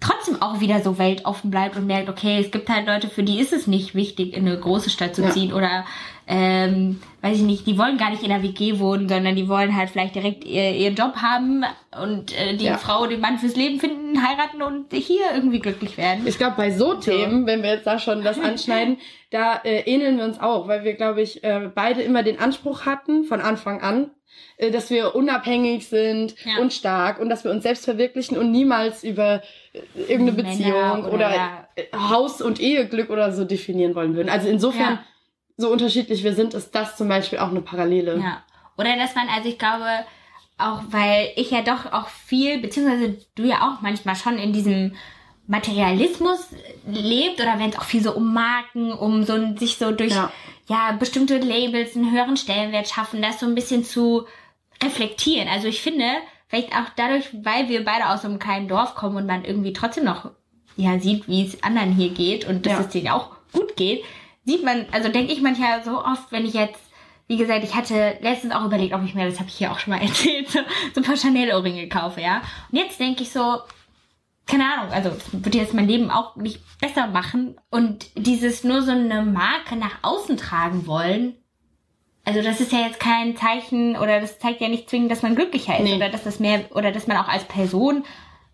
trotzdem 0.00 0.42
auch 0.42 0.60
wieder 0.60 0.80
so 0.80 0.98
weltoffen 0.98 1.50
bleibt 1.50 1.76
und 1.76 1.86
merkt, 1.86 2.08
okay, 2.08 2.38
es 2.40 2.50
gibt 2.50 2.68
halt 2.68 2.86
Leute, 2.86 3.08
für 3.08 3.22
die 3.22 3.40
ist 3.40 3.52
es 3.52 3.66
nicht 3.66 3.94
wichtig, 3.94 4.34
in 4.34 4.46
eine 4.46 4.58
große 4.58 4.90
Stadt 4.90 5.14
zu 5.14 5.30
ziehen 5.30 5.50
ja. 5.50 5.56
oder 5.56 5.84
ähm, 6.26 7.00
weiß 7.20 7.36
ich 7.36 7.42
nicht, 7.42 7.66
die 7.66 7.76
wollen 7.78 7.98
gar 7.98 8.10
nicht 8.10 8.22
in 8.22 8.30
der 8.30 8.42
WG 8.42 8.78
wohnen, 8.78 9.08
sondern 9.08 9.36
die 9.36 9.48
wollen 9.48 9.76
halt 9.76 9.90
vielleicht 9.90 10.14
direkt 10.14 10.44
ihr, 10.44 10.72
ihren 10.72 10.94
Job 10.94 11.16
haben 11.16 11.64
und 12.02 12.38
äh, 12.38 12.56
die 12.56 12.64
ja. 12.64 12.78
Frau, 12.78 13.06
den 13.06 13.20
Mann 13.20 13.38
fürs 13.38 13.56
Leben 13.56 13.78
finden, 13.78 14.26
heiraten 14.26 14.62
und 14.62 14.92
hier 14.92 15.26
irgendwie 15.34 15.60
glücklich 15.60 15.98
werden. 15.98 16.26
Ich 16.26 16.38
glaube, 16.38 16.54
bei 16.56 16.70
so 16.70 16.94
Themen, 16.94 17.46
wenn 17.46 17.62
wir 17.62 17.74
jetzt 17.74 17.86
da 17.86 17.98
schon 17.98 18.24
das 18.24 18.38
anschneiden, 18.38 18.98
da 19.30 19.60
äh, 19.64 19.80
ähneln 19.80 20.16
wir 20.16 20.24
uns 20.24 20.40
auch, 20.40 20.66
weil 20.66 20.84
wir, 20.84 20.94
glaube 20.94 21.20
ich, 21.20 21.44
äh, 21.44 21.70
beide 21.74 22.00
immer 22.00 22.22
den 22.22 22.38
Anspruch 22.38 22.86
hatten, 22.86 23.24
von 23.24 23.40
Anfang 23.40 23.82
an, 23.82 24.10
dass 24.70 24.90
wir 24.90 25.14
unabhängig 25.14 25.88
sind 25.88 26.34
ja. 26.44 26.58
und 26.60 26.72
stark 26.72 27.18
und 27.18 27.28
dass 27.28 27.44
wir 27.44 27.50
uns 27.50 27.62
selbst 27.62 27.84
verwirklichen 27.84 28.38
und 28.38 28.50
niemals 28.50 29.02
über 29.02 29.42
äh, 29.72 29.80
irgendeine 30.08 30.42
Beziehung 30.42 31.04
oder, 31.04 31.12
oder 31.12 31.34
ja. 31.34 31.68
Haus- 32.10 32.40
und 32.40 32.60
Eheglück 32.60 33.10
oder 33.10 33.32
so 33.32 33.44
definieren 33.44 33.94
wollen 33.94 34.14
würden. 34.14 34.28
Also 34.28 34.48
insofern, 34.48 34.94
ja. 34.94 35.04
so 35.56 35.70
unterschiedlich 35.70 36.22
wir 36.22 36.34
sind, 36.34 36.54
ist 36.54 36.74
das 36.74 36.96
zum 36.96 37.08
Beispiel 37.08 37.40
auch 37.40 37.50
eine 37.50 37.62
Parallele. 37.62 38.18
Ja. 38.18 38.42
Oder 38.76 38.96
dass 38.96 39.14
man, 39.14 39.28
also 39.28 39.48
ich 39.48 39.58
glaube, 39.58 39.86
auch 40.58 40.82
weil 40.88 41.32
ich 41.36 41.50
ja 41.50 41.62
doch 41.62 41.92
auch 41.92 42.08
viel, 42.08 42.60
beziehungsweise 42.60 43.16
du 43.34 43.42
ja 43.44 43.68
auch 43.68 43.80
manchmal 43.82 44.14
schon 44.14 44.38
in 44.38 44.52
diesem 44.52 44.94
Materialismus 45.46 46.48
lebt 46.86 47.40
oder 47.40 47.58
wenn 47.58 47.70
es 47.70 47.78
auch 47.78 47.84
viel 47.84 48.02
so 48.02 48.12
um 48.12 48.32
Marken, 48.32 48.92
um 48.92 49.24
so 49.24 49.56
sich 49.56 49.76
so 49.76 49.90
durch 49.90 50.12
ja. 50.12 50.32
ja. 50.68 50.92
bestimmte 50.92 51.38
Labels 51.38 51.96
einen 51.96 52.12
höheren 52.12 52.36
Stellenwert 52.36 52.88
schaffen, 52.88 53.20
das 53.20 53.40
so 53.40 53.46
ein 53.46 53.54
bisschen 53.54 53.84
zu 53.84 54.26
reflektieren. 54.84 55.48
Also 55.48 55.68
ich 55.68 55.82
finde, 55.82 56.04
vielleicht 56.48 56.72
auch 56.72 56.90
dadurch, 56.96 57.28
weil 57.42 57.68
wir 57.68 57.84
beide 57.84 58.08
aus 58.08 58.22
so 58.22 58.28
einem 58.28 58.38
kleinen 58.38 58.68
Dorf 58.68 58.94
kommen 58.94 59.16
und 59.16 59.26
man 59.26 59.44
irgendwie 59.44 59.72
trotzdem 59.72 60.04
noch 60.04 60.30
ja 60.76 60.98
sieht, 60.98 61.28
wie 61.28 61.46
es 61.46 61.62
anderen 61.62 61.92
hier 61.92 62.10
geht 62.10 62.46
und 62.46 62.66
dass 62.66 62.74
ja. 62.74 62.80
es 62.80 62.88
denen 62.88 63.08
auch 63.08 63.30
gut 63.52 63.76
geht, 63.76 64.02
sieht 64.44 64.64
man, 64.64 64.86
also 64.92 65.08
denke 65.08 65.32
ich 65.32 65.40
manchmal 65.40 65.82
so 65.84 65.98
oft, 65.98 66.30
wenn 66.30 66.44
ich 66.44 66.54
jetzt 66.54 66.80
wie 67.26 67.38
gesagt, 67.38 67.64
ich 67.64 67.74
hatte 67.74 68.18
letztens 68.20 68.52
auch 68.52 68.66
überlegt, 68.66 68.92
ob 68.92 69.02
ich 69.02 69.14
mir, 69.14 69.26
das 69.26 69.38
habe 69.38 69.48
ich 69.48 69.54
hier 69.54 69.72
auch 69.72 69.78
schon 69.78 69.94
mal 69.94 70.02
erzählt, 70.02 70.50
so, 70.50 70.60
so 70.94 71.00
ein 71.00 71.04
paar 71.04 71.16
Chanel-Ohrringe 71.16 71.88
kaufe, 71.88 72.20
ja. 72.20 72.42
Und 72.70 72.78
jetzt 72.78 73.00
denke 73.00 73.22
ich 73.22 73.30
so, 73.30 73.60
keine 74.46 74.64
Ahnung, 74.64 74.92
also 74.92 75.10
würde 75.32 75.58
jetzt 75.58 75.72
mein 75.72 75.88
Leben 75.88 76.10
auch 76.10 76.36
nicht 76.36 76.60
besser 76.78 77.06
machen. 77.06 77.56
Und 77.70 78.06
dieses 78.14 78.62
nur 78.62 78.82
so 78.82 78.90
eine 78.90 79.22
Marke 79.22 79.76
nach 79.76 79.98
außen 80.02 80.36
tragen 80.36 80.86
wollen, 80.86 81.34
also 82.24 82.42
das 82.42 82.60
ist 82.60 82.72
ja 82.72 82.80
jetzt 82.80 83.00
kein 83.00 83.36
Zeichen 83.36 83.96
oder 83.96 84.20
das 84.20 84.38
zeigt 84.38 84.60
ja 84.60 84.68
nicht 84.68 84.88
zwingend, 84.88 85.10
dass 85.10 85.22
man 85.22 85.34
glücklicher 85.34 85.76
ist 85.76 85.84
nee. 85.84 85.96
oder 85.96 86.08
dass 86.08 86.24
das 86.24 86.40
mehr 86.40 86.64
oder 86.74 86.90
dass 86.90 87.06
man 87.06 87.16
auch 87.16 87.28
als 87.28 87.44
Person 87.44 88.04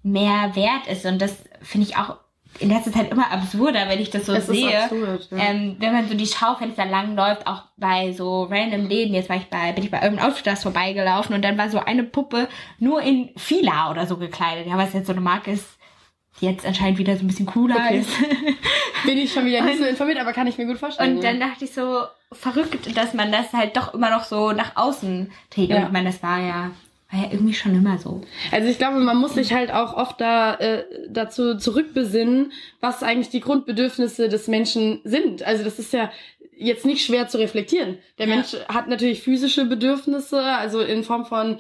mehr 0.03 0.55
wert 0.55 0.87
ist. 0.91 1.07
Und 1.07 1.21
das 1.21 1.37
finde 1.63 1.87
ich 1.87 1.97
auch 1.97 2.17
in 2.59 2.69
letzter 2.69 2.93
Zeit 2.93 3.11
immer 3.13 3.31
absurder, 3.31 3.89
wenn 3.89 4.01
ich 4.01 4.11
das 4.11 4.27
so 4.27 4.33
Es 4.33 4.47
sehe. 4.47 4.83
absurd, 4.83 5.29
ja. 5.31 5.39
ähm, 5.39 5.77
wenn 5.79 5.93
man 5.93 6.09
so 6.09 6.15
die 6.15 6.27
Schaufenster 6.27 6.85
lang 6.85 7.15
läuft, 7.15 7.47
auch 7.47 7.63
bei 7.77 8.13
so 8.13 8.45
random 8.45 8.89
Läden, 8.89 9.15
jetzt 9.15 9.29
war 9.29 9.37
ich 9.37 9.47
bei, 9.47 9.73
bin 9.73 9.85
ich 9.85 9.91
bei 9.91 10.03
Urban 10.03 10.19
Outfitters 10.19 10.65
vorbeigelaufen 10.65 11.35
und 11.35 11.43
dann 11.43 11.57
war 11.57 11.71
so 11.71 11.79
eine 11.79 12.03
Puppe 12.03 12.49
nur 12.79 13.01
in 13.03 13.31
Fila 13.37 13.91
oder 13.91 14.07
so 14.07 14.17
gekleidet. 14.17 14.67
Ja, 14.67 14.77
was 14.77 14.93
jetzt 14.93 15.07
so 15.07 15.13
eine 15.13 15.21
Marke 15.21 15.53
ist, 15.53 15.79
jetzt 16.39 16.65
anscheinend 16.65 16.99
wieder 16.99 17.17
so 17.17 17.25
ein 17.25 17.27
bisschen 17.27 17.47
cooler 17.47 17.77
Okay. 17.77 17.99
ist. 18.01 18.11
Bin 19.05 19.19
ich 19.19 19.33
schon 19.33 19.47
wieder 19.47 19.63
nicht 19.63 19.79
so 19.79 19.85
informiert, 19.85 20.19
aber 20.19 20.33
kann 20.33 20.47
ich 20.47 20.59
mir 20.59 20.67
gut 20.67 20.79
vorstellen. 20.79 21.17
Und 21.17 21.25
dann 21.25 21.41
dachte 21.41 21.65
ich 21.65 21.73
so, 21.73 22.03
verrückt, 22.33 22.97
dass 22.97 23.15
man 23.15 23.33
das 23.33 23.53
halt 23.53 23.77
doch 23.77 23.95
immer 23.95 24.11
noch 24.11 24.25
so 24.25 24.53
nach 24.53 24.77
außen 24.77 25.31
trägt. 25.51 25.71
Und 25.71 25.77
Ja. 25.77 25.87
ich 25.87 25.93
meine, 25.93 26.11
das 26.11 26.23
war 26.23 26.39
ja, 26.39 26.71
war 27.11 27.21
ja 27.25 27.29
irgendwie 27.33 27.55
schon 27.55 27.75
immer 27.75 27.99
so. 27.99 28.23
Also 28.53 28.69
ich 28.69 28.79
glaube, 28.79 28.99
man 29.01 29.17
muss 29.17 29.35
sich 29.35 29.53
halt 29.53 29.73
auch 29.73 29.95
oft 29.95 30.21
da 30.21 30.55
äh, 30.55 30.85
dazu 31.09 31.57
zurückbesinnen, 31.57 32.53
was 32.81 33.03
eigentlich 33.03 33.31
die 33.31 33.41
Grundbedürfnisse 33.41 34.29
des 34.29 34.47
Menschen 34.49 35.01
sind. 35.05 35.43
Also 35.43 35.65
das 35.65 35.79
ist 35.79 35.93
ja 35.93 36.11
jetzt 36.57 36.85
nicht 36.85 37.05
schwer 37.05 37.27
zu 37.27 37.39
reflektieren. 37.39 37.97
Der 38.19 38.29
Ja. 38.29 38.35
Mensch 38.35 38.55
hat 38.69 38.87
natürlich 38.87 39.23
physische 39.23 39.65
Bedürfnisse, 39.65 40.43
also 40.43 40.81
in 40.81 41.05
Form 41.05 41.25
von 41.25 41.59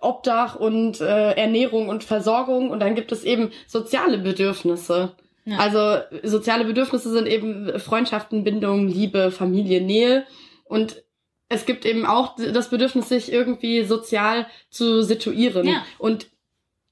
Obdach 0.00 0.56
und 0.56 1.00
äh, 1.00 1.32
Ernährung 1.32 1.88
und 1.88 2.04
Versorgung 2.04 2.70
und 2.70 2.80
dann 2.80 2.94
gibt 2.94 3.12
es 3.12 3.24
eben 3.24 3.50
soziale 3.66 4.18
Bedürfnisse. 4.18 5.12
Ja. 5.44 5.58
Also 5.58 5.98
soziale 6.22 6.64
Bedürfnisse 6.64 7.10
sind 7.10 7.26
eben 7.26 7.78
Freundschaften, 7.78 8.44
Bindung, 8.44 8.88
Liebe, 8.88 9.30
Familie, 9.30 9.80
Nähe 9.80 10.26
und 10.64 11.02
es 11.48 11.64
gibt 11.64 11.86
eben 11.86 12.04
auch 12.04 12.36
das 12.36 12.68
Bedürfnis, 12.68 13.08
sich 13.08 13.32
irgendwie 13.32 13.82
sozial 13.84 14.46
zu 14.68 15.02
situieren. 15.02 15.66
Ja. 15.66 15.82
Und 15.96 16.28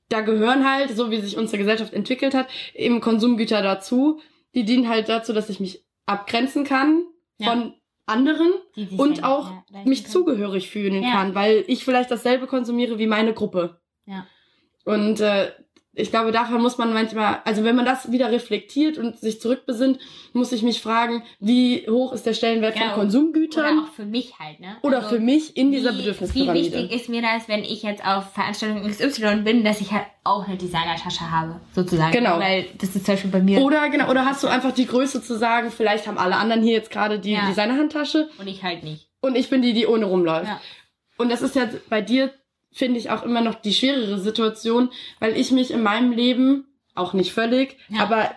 da 0.09 0.23
gehören 0.23 0.69
halt, 0.69 0.97
so 0.97 1.11
wie 1.11 1.21
sich 1.21 1.37
unsere 1.37 1.59
Gesellschaft 1.59 1.93
entwickelt 1.93 2.35
hat, 2.35 2.47
eben 2.75 3.01
Konsumgüter 3.01 3.61
dazu. 3.61 4.21
Die 4.55 4.65
dienen 4.65 4.89
halt 4.89 5.09
dazu, 5.11 5.35
dass 5.35 5.51
ich 5.51 5.61
mich 5.61 5.85
abgrenzen 6.07 6.65
kann 6.65 7.05
Ja. 7.39 7.51
von 7.51 7.75
anderen 8.07 8.53
und 8.97 9.25
auch 9.25 9.53
mich 9.85 10.03
können. 10.05 10.13
zugehörig 10.13 10.71
fühlen 10.71 11.03
Ja. 11.03 11.13
kann, 11.13 11.35
weil 11.35 11.65
ich 11.67 11.85
vielleicht 11.85 12.11
dasselbe 12.11 12.47
konsumiere 12.47 12.99
wie 12.99 13.07
meine 13.07 13.35
Gruppe. 13.35 13.81
Ja. 14.07 14.27
Und 14.85 15.21
äh, 15.21 15.51
ich 15.99 16.11
glaube, 16.11 16.31
dafür 16.31 16.59
muss 16.59 16.77
man 16.77 16.93
manchmal, 16.93 17.39
also 17.45 17.65
wenn 17.65 17.75
man 17.75 17.87
das 17.87 18.13
wieder 18.13 18.31
reflektiert 18.31 18.99
und 18.99 19.19
sich 19.19 19.41
zurückbesinnt, 19.41 19.99
muss 20.35 20.53
ich 20.53 20.63
mich 20.63 20.83
fragen, 20.83 21.23
wie 21.41 21.87
hoch 21.89 22.13
ist 22.13 22.27
der 22.27 22.35
Stellenwert 22.35 22.75
Genau. 22.75 22.89
von 22.91 22.95
Konsumgütern 23.01 23.79
Oder 23.79 23.83
auch 23.89 23.93
für 23.93 24.05
mich 24.05 24.39
halt, 24.39 24.61
ne? 24.61 24.77
oder 24.83 24.99
Also, 24.99 25.09
für 25.17 25.21
mich 25.21 25.57
in 25.57 25.73
dieser 25.73 25.95
wie, 25.95 25.99
Bedürfnispyramide. 25.99 26.55
Wie 26.55 26.73
wichtig 26.75 26.93
ist 26.93 27.09
mir 27.09 27.23
das, 27.23 27.49
wenn 27.49 27.65
ich 27.65 27.83
jetzt 27.83 28.05
auf 28.07 28.33
Veranstaltung 28.35 28.83
XY 28.89 29.37
bin, 29.37 29.65
dass 29.65 29.81
ich 29.81 29.91
halt 29.93 30.05
auch 30.25 30.47
eine 30.47 30.57
Designertasche 30.59 31.31
habe, 31.31 31.61
sozusagen. 31.75 32.13
Genau. 32.13 32.39
Weil 32.39 32.67
das 32.79 32.95
ist 32.95 33.07
zum 33.07 33.15
Beispiel 33.15 33.31
bei 33.31 33.41
mir 33.41 33.61
Oder 33.63 33.89
genau, 33.89 34.11
oder 34.11 34.27
hast 34.27 34.43
du 34.43 34.49
einfach 34.49 34.73
die 34.73 34.87
Größe 34.87 35.23
zu 35.23 35.37
sagen, 35.39 35.71
vielleicht 35.71 36.07
haben 36.07 36.19
alle 36.19 36.37
anderen 36.37 36.63
hier 36.63 36.73
jetzt 36.75 36.91
gerade 36.91 37.19
die 37.19 37.33
Ja. 37.33 37.47
Designerhandtasche 37.49 38.29
und 38.39 38.47
ich 38.49 38.63
halt 38.63 38.83
nicht. 38.85 39.09
und 39.23 39.35
ich 39.35 39.49
bin 39.49 39.63
die, 39.63 39.73
die 39.73 39.87
ohne 39.87 40.05
rumläuft. 40.05 40.47
Ja. 40.49 40.61
Und 41.17 41.31
das 41.33 41.41
ist 41.41 41.57
ja 41.57 41.67
bei 41.89 42.03
dir, 42.03 42.31
finde 42.77 42.99
ich, 43.01 43.11
auch 43.11 43.23
immer 43.23 43.41
noch 43.41 43.55
die 43.57 43.73
schwerere 43.75 44.19
Situation, 44.19 44.91
weil 45.19 45.37
ich 45.37 45.51
mich 45.51 45.71
in 45.71 45.83
meinem 45.83 46.13
Leben, 46.13 46.67
auch 46.95 47.13
nicht 47.15 47.33
völlig, 47.33 47.77
Ja. 47.89 48.03
aber 48.03 48.31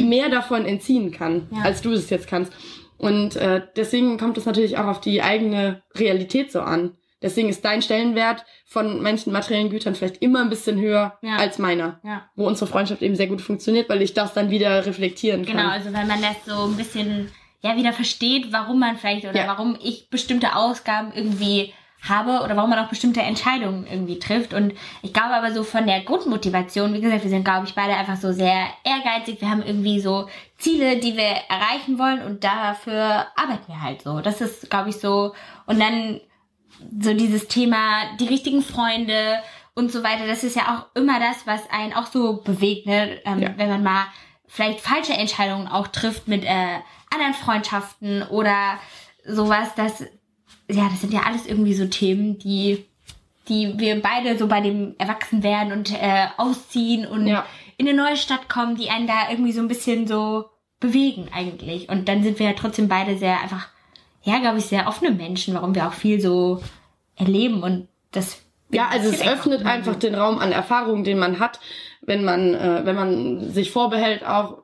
mehr 0.00 0.28
davon 0.30 0.64
entziehen 0.64 1.10
kann, 1.12 1.48
Ja. 1.50 1.62
als 1.62 1.82
du 1.82 1.92
es 1.92 2.08
jetzt 2.10 2.26
kannst. 2.28 2.52
Und 2.98 3.36
äh, 3.36 3.62
deswegen 3.76 4.18
kommt 4.18 4.36
es 4.38 4.46
natürlich 4.46 4.78
auch 4.78 4.86
auf 4.86 5.00
die 5.00 5.22
eigene 5.22 5.82
Realität 5.96 6.52
so 6.52 6.60
an. 6.60 6.96
Deswegen 7.22 7.48
ist 7.48 7.64
dein 7.64 7.82
Stellenwert 7.82 8.44
von 8.64 9.02
manchen 9.02 9.32
materiellen 9.32 9.70
Gütern 9.70 9.94
vielleicht 9.94 10.22
immer 10.22 10.40
ein 10.40 10.50
bisschen 10.50 10.80
höher 10.80 11.18
Ja. 11.22 11.36
als 11.36 11.58
meiner. 11.58 12.00
Ja. 12.02 12.28
Wo 12.34 12.46
unsere 12.46 12.70
Freundschaft 12.70 13.02
eben 13.02 13.14
sehr 13.16 13.26
gut 13.26 13.40
funktioniert, 13.42 13.88
weil 13.88 14.02
ich 14.02 14.14
das 14.14 14.32
dann 14.34 14.50
wieder 14.50 14.86
reflektieren 14.86 15.44
kann. 15.44 15.56
Genau, 15.56 15.68
also 15.70 15.92
wenn 15.92 16.06
man 16.06 16.22
das 16.22 16.36
so 16.46 16.64
ein 16.64 16.76
bisschen 16.76 17.30
ja 17.62 17.76
wieder 17.76 17.92
versteht, 17.92 18.52
warum 18.52 18.78
man 18.80 18.96
vielleicht 18.96 19.24
oder 19.26 19.36
Ja. 19.36 19.46
warum 19.48 19.76
ich 19.82 20.08
bestimmte 20.10 20.56
Ausgaben 20.56 21.12
irgendwie 21.14 21.74
habe 22.08 22.42
oder 22.44 22.56
warum 22.56 22.70
man 22.70 22.78
auch 22.78 22.88
bestimmte 22.88 23.20
Entscheidungen 23.20 23.86
irgendwie 23.86 24.18
trifft. 24.18 24.54
Und 24.54 24.72
ich 25.02 25.12
glaube 25.12 25.34
aber 25.34 25.52
so 25.52 25.62
von 25.64 25.86
der 25.86 26.00
Grundmotivation, 26.00 26.94
wie 26.94 27.00
gesagt, 27.00 27.22
wir 27.24 27.30
sind, 27.30 27.44
glaube 27.44 27.66
ich, 27.66 27.74
beide 27.74 27.94
einfach 27.94 28.16
so 28.16 28.32
sehr 28.32 28.66
ehrgeizig. 28.84 29.40
Wir 29.40 29.50
haben 29.50 29.62
irgendwie 29.62 30.00
so 30.00 30.28
Ziele, 30.58 30.96
die 30.98 31.16
wir 31.16 31.24
erreichen 31.48 31.98
wollen 31.98 32.22
und 32.22 32.42
dafür 32.44 33.26
arbeiten 33.36 33.68
wir 33.68 33.82
halt 33.82 34.02
so. 34.02 34.20
Das 34.20 34.40
ist, 34.40 34.70
glaube 34.70 34.90
ich, 34.90 34.96
so. 34.96 35.34
Und 35.66 35.78
dann 35.80 36.20
so 37.02 37.12
dieses 37.12 37.48
Thema, 37.48 38.16
die 38.18 38.26
richtigen 38.26 38.62
Freunde 38.62 39.42
und 39.74 39.92
so 39.92 40.02
weiter, 40.02 40.26
das 40.26 40.42
ist 40.44 40.56
ja 40.56 40.62
auch 40.94 40.98
immer 40.98 41.20
das, 41.20 41.46
was 41.46 41.68
einen 41.70 41.92
auch 41.92 42.06
so 42.06 42.38
bewegt, 42.42 42.86
ne? 42.86 43.20
Ähm, 43.24 43.40
Ja. 43.40 43.50
wenn 43.56 43.68
man 43.68 43.82
mal 43.82 44.04
vielleicht 44.46 44.80
falsche 44.80 45.12
Entscheidungen 45.12 45.68
auch 45.68 45.88
trifft 45.88 46.26
mit 46.26 46.44
äh, 46.44 46.78
anderen 47.12 47.34
Freundschaften 47.34 48.22
oder 48.24 48.78
sowas, 49.26 49.68
das, 49.76 50.04
ja, 50.72 50.88
das 50.88 51.00
sind 51.00 51.12
ja 51.12 51.22
alles 51.26 51.46
irgendwie 51.46 51.74
so 51.74 51.86
Themen, 51.86 52.38
die, 52.38 52.84
die 53.48 53.78
wir 53.78 54.00
beide 54.00 54.38
so 54.38 54.46
bei 54.46 54.60
dem 54.60 54.94
Erwachsenwerden 54.98 55.72
und 55.72 55.92
äh, 55.92 56.26
ausziehen 56.36 57.06
und 57.06 57.26
Ja. 57.26 57.44
in 57.76 57.88
eine 57.88 57.96
neue 57.96 58.16
Stadt 58.16 58.48
kommen, 58.48 58.76
die 58.76 58.90
einen 58.90 59.06
da 59.06 59.30
irgendwie 59.30 59.52
so 59.52 59.60
ein 59.60 59.68
bisschen 59.68 60.06
so 60.06 60.46
bewegen 60.78 61.28
eigentlich. 61.34 61.88
Und 61.88 62.08
dann 62.08 62.22
sind 62.22 62.38
wir 62.38 62.46
ja 62.46 62.52
trotzdem 62.54 62.88
beide 62.88 63.16
sehr 63.18 63.40
einfach, 63.40 63.68
ja, 64.22 64.38
glaube 64.38 64.58
ich, 64.58 64.66
sehr 64.66 64.86
offene 64.88 65.10
Menschen, 65.10 65.54
warum 65.54 65.74
wir 65.74 65.86
auch 65.88 65.92
viel 65.92 66.20
so 66.20 66.62
erleben 67.16 67.62
und 67.62 67.88
das 68.12 68.40
Ja, 68.70 68.88
also 68.88 69.08
es 69.10 69.20
öffnet 69.26 69.64
einfach 69.66 69.96
den 69.96 70.14
Raum 70.14 70.38
an 70.38 70.52
Erfahrungen, 70.52 71.04
den 71.04 71.18
man 71.18 71.38
hat, 71.38 71.60
wenn 72.02 72.24
man, 72.24 72.54
äh, 72.54 72.80
wenn 72.84 72.96
man 72.96 73.50
sich 73.50 73.70
vorbehält, 73.70 74.24
auch 74.24 74.58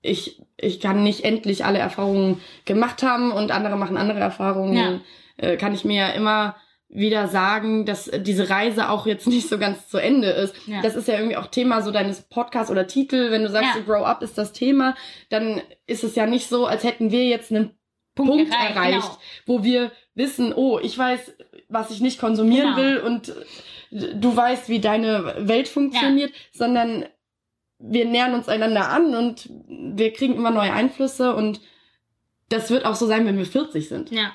ich, 0.00 0.40
ich 0.56 0.78
kann 0.80 1.02
nicht 1.02 1.24
endlich 1.24 1.64
alle 1.64 1.78
Erfahrungen 1.80 2.40
gemacht 2.66 3.02
haben 3.02 3.32
und 3.32 3.50
andere 3.50 3.76
machen 3.76 3.96
andere 3.96 4.20
Erfahrungen, 4.20 4.76
Ja. 4.76 5.00
Äh, 5.38 5.56
kann 5.56 5.74
ich 5.74 5.84
mir 5.84 5.96
ja 5.96 6.08
immer 6.10 6.56
wieder 6.90 7.28
sagen, 7.28 7.84
dass 7.84 8.10
diese 8.20 8.48
Reise 8.48 8.88
auch 8.90 9.06
jetzt 9.06 9.26
nicht 9.26 9.48
so 9.48 9.58
ganz 9.58 9.88
zu 9.88 9.98
Ende 9.98 10.28
ist. 10.30 10.54
Ja. 10.66 10.80
Das 10.82 10.94
ist 10.94 11.08
ja 11.08 11.14
irgendwie 11.14 11.36
auch 11.36 11.46
Thema 11.46 11.82
so 11.82 11.90
deines 11.90 12.22
Podcasts 12.22 12.70
oder 12.70 12.86
Titel. 12.86 13.30
Wenn 13.30 13.42
du 13.42 13.50
sagst, 13.50 13.74
Ja. 13.74 13.80
so 13.80 13.82
Grow 13.90 14.04
Up 14.04 14.22
ist 14.22 14.38
das 14.38 14.52
Thema, 14.52 14.94
dann 15.30 15.60
ist 15.86 16.04
es 16.04 16.14
ja 16.14 16.26
nicht 16.26 16.48
so, 16.48 16.66
als 16.66 16.84
hätten 16.84 17.10
wir 17.10 17.24
jetzt 17.26 17.50
einen 17.50 17.70
Punkt 18.14 18.32
Punkt, 18.32 18.52
erreicht, 18.52 18.76
erreicht, 18.76 19.02
genau. 19.02 19.18
wo 19.46 19.64
wir 19.64 19.92
wissen, 20.14 20.52
oh, 20.54 20.78
ich 20.82 20.96
weiß, 20.98 21.34
was 21.68 21.90
ich 21.90 22.00
nicht 22.00 22.18
konsumieren 22.18 22.74
Genau. 22.74 22.88
will 22.88 22.98
und 22.98 23.32
du 23.90 24.36
weißt, 24.36 24.68
wie 24.68 24.80
deine 24.80 25.34
Welt 25.38 25.68
funktioniert, 25.68 26.32
sondern 26.52 27.04
wir 27.78 28.06
nähern 28.06 28.34
uns 28.34 28.48
einander 28.48 28.88
an 28.88 29.14
und 29.14 29.48
wir 29.68 30.12
kriegen 30.12 30.34
immer 30.34 30.50
neue 30.50 30.72
Einflüsse 30.72 31.34
und 31.36 31.60
das 32.48 32.70
wird 32.70 32.84
auch 32.86 32.96
so 32.96 33.06
sein, 33.06 33.24
wenn 33.26 33.38
wir 33.38 33.46
40 33.46 33.88
sind. 33.88 34.10
Ja. 34.10 34.32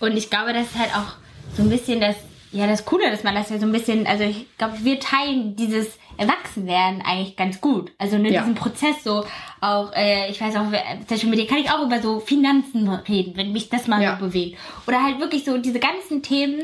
Und 0.00 0.16
ich 0.16 0.30
glaube, 0.30 0.52
das 0.52 0.66
ist 0.66 0.78
halt 0.78 0.94
auch 0.94 1.14
so 1.56 1.62
ein 1.62 1.70
bisschen 1.70 2.00
das, 2.00 2.16
ja, 2.52 2.66
das 2.66 2.84
Coole, 2.84 3.10
dass 3.10 3.24
man 3.24 3.34
das 3.34 3.50
ja 3.50 3.58
so 3.58 3.66
ein 3.66 3.72
bisschen, 3.72 4.06
also 4.06 4.24
ich 4.24 4.46
glaube, 4.58 4.74
wir 4.82 5.00
teilen 5.00 5.56
dieses 5.56 5.98
Erwachsenwerden 6.18 7.02
eigentlich 7.02 7.36
ganz 7.36 7.60
gut. 7.60 7.92
Also 7.98 8.16
ne, 8.18 8.30
Ja. 8.32 8.40
diesen 8.40 8.54
Prozess 8.54 9.02
so 9.04 9.24
auch, 9.60 9.92
äh, 9.94 10.30
ich 10.30 10.40
weiß 10.40 10.56
auch, 10.56 10.64
zum 10.70 11.06
Beispiel 11.08 11.30
mit 11.30 11.38
dir 11.38 11.46
kann 11.46 11.58
ich 11.58 11.70
auch 11.70 11.82
über 11.84 12.00
so 12.00 12.20
Finanzen 12.20 12.88
reden, 12.88 13.36
wenn 13.36 13.52
mich 13.52 13.68
das 13.68 13.86
mal 13.86 14.02
Ja. 14.02 14.16
so 14.18 14.26
bewegt. 14.26 14.58
Oder 14.86 15.02
halt 15.02 15.20
wirklich 15.20 15.44
so 15.44 15.58
diese 15.58 15.78
ganzen 15.80 16.22
Themen, 16.22 16.62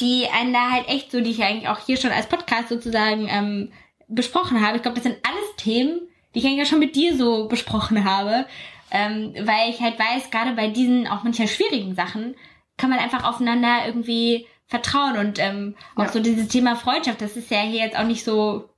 die 0.00 0.26
einen 0.28 0.52
da 0.52 0.70
halt 0.70 0.88
echt 0.88 1.10
so, 1.12 1.20
die 1.20 1.30
ich 1.30 1.42
eigentlich 1.42 1.68
auch 1.68 1.78
hier 1.84 1.96
schon 1.96 2.10
als 2.12 2.26
Podcast 2.26 2.68
sozusagen 2.68 3.28
ähm, 3.30 3.72
besprochen 4.08 4.64
habe. 4.64 4.76
Ich 4.76 4.82
glaube, 4.82 4.96
das 4.96 5.04
sind 5.04 5.16
alles 5.26 5.56
Themen, 5.56 6.00
die 6.34 6.38
ich 6.40 6.46
eigentlich 6.46 6.62
auch 6.66 6.70
schon 6.70 6.78
mit 6.78 6.94
dir 6.96 7.16
so 7.16 7.48
besprochen 7.48 8.04
habe. 8.04 8.46
Ähm, 8.90 9.34
weil 9.42 9.70
ich 9.70 9.80
halt 9.80 9.98
weiß, 9.98 10.30
gerade 10.30 10.52
bei 10.52 10.68
diesen 10.68 11.08
auch 11.08 11.24
manchmal 11.24 11.48
schwierigen 11.48 11.94
Sachen 11.96 12.36
kann 12.76 12.90
man 12.90 12.98
einfach 12.98 13.24
aufeinander 13.24 13.86
irgendwie 13.86 14.46
vertrauen 14.66 15.16
und 15.16 15.38
ähm, 15.38 15.76
auch 15.94 16.04
Ja. 16.04 16.08
so 16.12 16.20
dieses 16.20 16.48
Thema 16.48 16.76
Freundschaft, 16.76 17.20
das 17.20 17.36
ist 17.36 17.50
ja 17.50 17.60
hier 17.60 17.80
jetzt 17.84 17.96
auch 17.98 18.04
nicht 18.04 18.24
so 18.24 18.68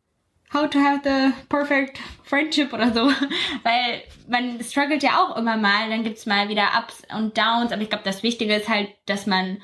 how 0.53 0.69
to 0.69 0.79
have 0.79 1.01
the 1.05 1.33
perfect 1.49 1.99
friendship 2.25 2.73
oder 2.73 2.93
so, 2.93 3.11
weil 3.63 4.03
man 4.29 4.63
struggelt 4.63 5.03
ja 5.03 5.19
auch 5.23 5.37
immer 5.37 5.57
mal, 5.57 5.89
dann 5.91 6.05
gibt's 6.05 6.27
mal 6.27 6.49
wieder 6.49 6.69
Ups 6.79 7.03
und 7.15 7.37
Downs, 7.37 7.73
aber 7.73 7.83
ich 7.83 7.89
glaube, 7.91 8.05
das 8.05 8.23
Wichtige 8.23 8.55
ist 8.55 8.69
halt, 8.69 8.91
dass 9.07 9.27
man 9.27 9.59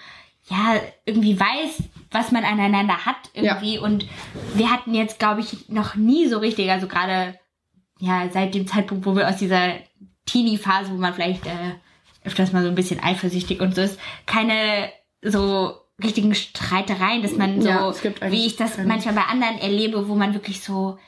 ja 0.48 0.74
irgendwie 1.06 1.38
weiß, 1.40 1.84
was 2.10 2.32
man 2.32 2.44
aneinander 2.44 3.06
hat 3.06 3.16
irgendwie 3.32 3.78
und 3.78 4.06
wir 4.54 4.70
hatten 4.70 4.94
jetzt, 4.94 5.18
glaube 5.18 5.40
ich, 5.40 5.68
noch 5.68 5.94
nie 5.94 6.26
so 6.26 6.38
richtig, 6.38 6.70
also 6.70 6.86
gerade 6.86 7.38
ja 7.98 8.28
seit 8.30 8.54
dem 8.54 8.66
Zeitpunkt, 8.66 9.06
wo 9.06 9.14
wir 9.16 9.28
aus 9.28 9.36
dieser 9.36 9.74
Teenie-Phase, 10.26 10.90
wo 10.90 10.96
man 10.96 11.14
vielleicht 11.14 11.46
äh, 11.46 11.74
öfters 12.24 12.52
mal 12.52 12.62
so 12.62 12.68
ein 12.68 12.74
bisschen 12.74 13.02
eifersüchtig 13.02 13.60
und 13.60 13.74
so 13.74 13.82
ist, 13.82 13.98
keine 14.26 14.90
so 15.22 15.74
richtigen 16.02 16.34
Streitereien, 16.34 17.22
dass 17.22 17.32
man 17.36 17.60
so, 17.62 17.68
Ja, 17.68 17.94
wie 18.30 18.46
ich 18.46 18.56
das 18.56 18.78
manchmal 18.78 19.14
bei 19.14 19.22
anderen 19.22 19.58
erlebe, 19.58 20.08
wo 20.08 20.14
man 20.14 20.34
wirklich 20.34 20.60
so 20.62 20.98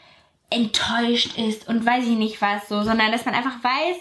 enttäuscht 0.50 1.36
ist 1.38 1.68
und 1.68 1.84
weiß 1.84 2.04
ich 2.04 2.16
nicht 2.16 2.40
was 2.40 2.68
so, 2.68 2.82
sondern 2.82 3.10
dass 3.12 3.24
man 3.24 3.34
einfach 3.34 3.62
weiß, 3.64 3.96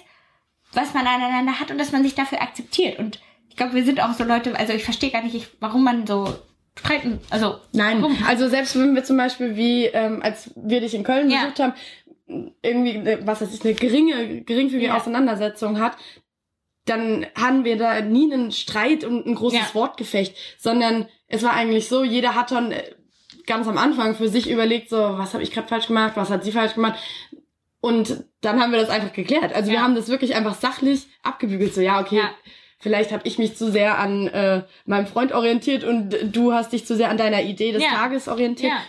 was 0.73 0.93
man 0.93 1.07
aneinander 1.07 1.59
hat 1.59 1.71
und 1.71 1.77
dass 1.79 1.91
man 1.91 2.03
sich 2.03 2.13
dafür 2.15 2.41
akzeptiert. 2.41 2.99
Und 2.99 3.19
ich 3.49 3.55
glaube, 3.55 3.73
wir 3.73 3.83
sind 3.85 3.99
auch 4.01 4.13
so 4.13 4.23
Leute, 4.23 4.55
also 4.57 4.73
ich 4.73 4.83
verstehe 4.83 5.09
gar 5.11 5.23
nicht, 5.23 5.35
ich, 5.35 5.47
warum 5.59 5.83
man 5.83 6.05
so 6.05 6.35
streiten, 6.77 7.19
also 7.29 7.55
Nein, 7.71 8.01
warum? 8.01 8.17
also 8.27 8.47
selbst 8.49 8.75
wenn 8.77 8.93
wir 8.95 9.03
zum 9.03 9.17
Beispiel 9.17 9.55
wie, 9.55 9.85
ähm, 9.85 10.21
als 10.21 10.51
wir 10.55 10.81
dich 10.81 10.93
in 10.93 11.03
Köln 11.03 11.29
Ja. 11.31 11.41
besucht 11.45 11.59
haben, 11.61 11.73
irgendwie, 12.61 12.97
eine, 12.97 13.25
was 13.25 13.41
weiß 13.41 13.53
ich, 13.53 13.63
eine 13.63 13.73
geringe, 13.75 14.41
geringfügige 14.41 14.87
Ja. 14.87 14.97
Auseinandersetzung 14.97 15.79
hat, 15.79 15.97
dann 16.85 17.25
haben 17.35 17.63
wir 17.65 17.77
da 17.77 18.01
nie 18.01 18.31
einen 18.31 18.51
Streit 18.51 19.03
und 19.03 19.25
ein 19.25 19.35
großes 19.35 19.59
Ja. 19.59 19.73
Wortgefecht, 19.73 20.35
sondern 20.57 21.07
es 21.27 21.43
war 21.43 21.53
eigentlich 21.53 21.87
so, 21.87 22.03
jeder 22.03 22.35
hat 22.35 22.51
dann 22.51 22.71
äh, 22.71 22.83
ganz 23.47 23.67
am 23.67 23.77
Anfang 23.77 24.15
für 24.15 24.27
sich 24.29 24.49
überlegt, 24.49 24.89
so, 24.89 24.97
was 24.97 25.33
habe 25.33 25.43
ich 25.43 25.51
gerade 25.51 25.67
falsch 25.67 25.87
gemacht, 25.87 26.13
was 26.15 26.29
hat 26.29 26.43
sie 26.43 26.51
falsch 26.51 26.75
gemacht. 26.75 26.99
Und 27.81 28.23
dann 28.41 28.59
haben 28.59 28.71
wir 28.71 28.79
das 28.79 28.89
einfach 28.89 29.13
geklärt. 29.13 29.53
Also 29.53 29.69
wir 29.69 29.77
Ja. 29.77 29.83
haben 29.83 29.95
das 29.95 30.07
wirklich 30.09 30.35
einfach 30.35 30.55
sachlich 30.55 31.07
abgebügelt. 31.23 31.73
So, 31.75 31.81
ja, 31.81 31.99
okay, 31.99 32.17
Ja. 32.17 32.31
vielleicht 32.79 33.11
habe 33.11 33.27
ich 33.27 33.37
mich 33.37 33.55
zu 33.55 33.71
sehr 33.71 33.99
an 33.99 34.27
äh, 34.27 34.63
meinem 34.85 35.05
Freund 35.07 35.31
orientiert 35.33 35.83
und 35.83 36.15
du 36.35 36.53
hast 36.53 36.71
dich 36.73 36.85
zu 36.85 36.95
sehr 36.95 37.09
an 37.09 37.17
deiner 37.17 37.43
Idee 37.43 37.71
des. 37.71 37.83
Tages 37.83 38.27
orientiert. 38.27 38.71
Ja, 38.73 38.79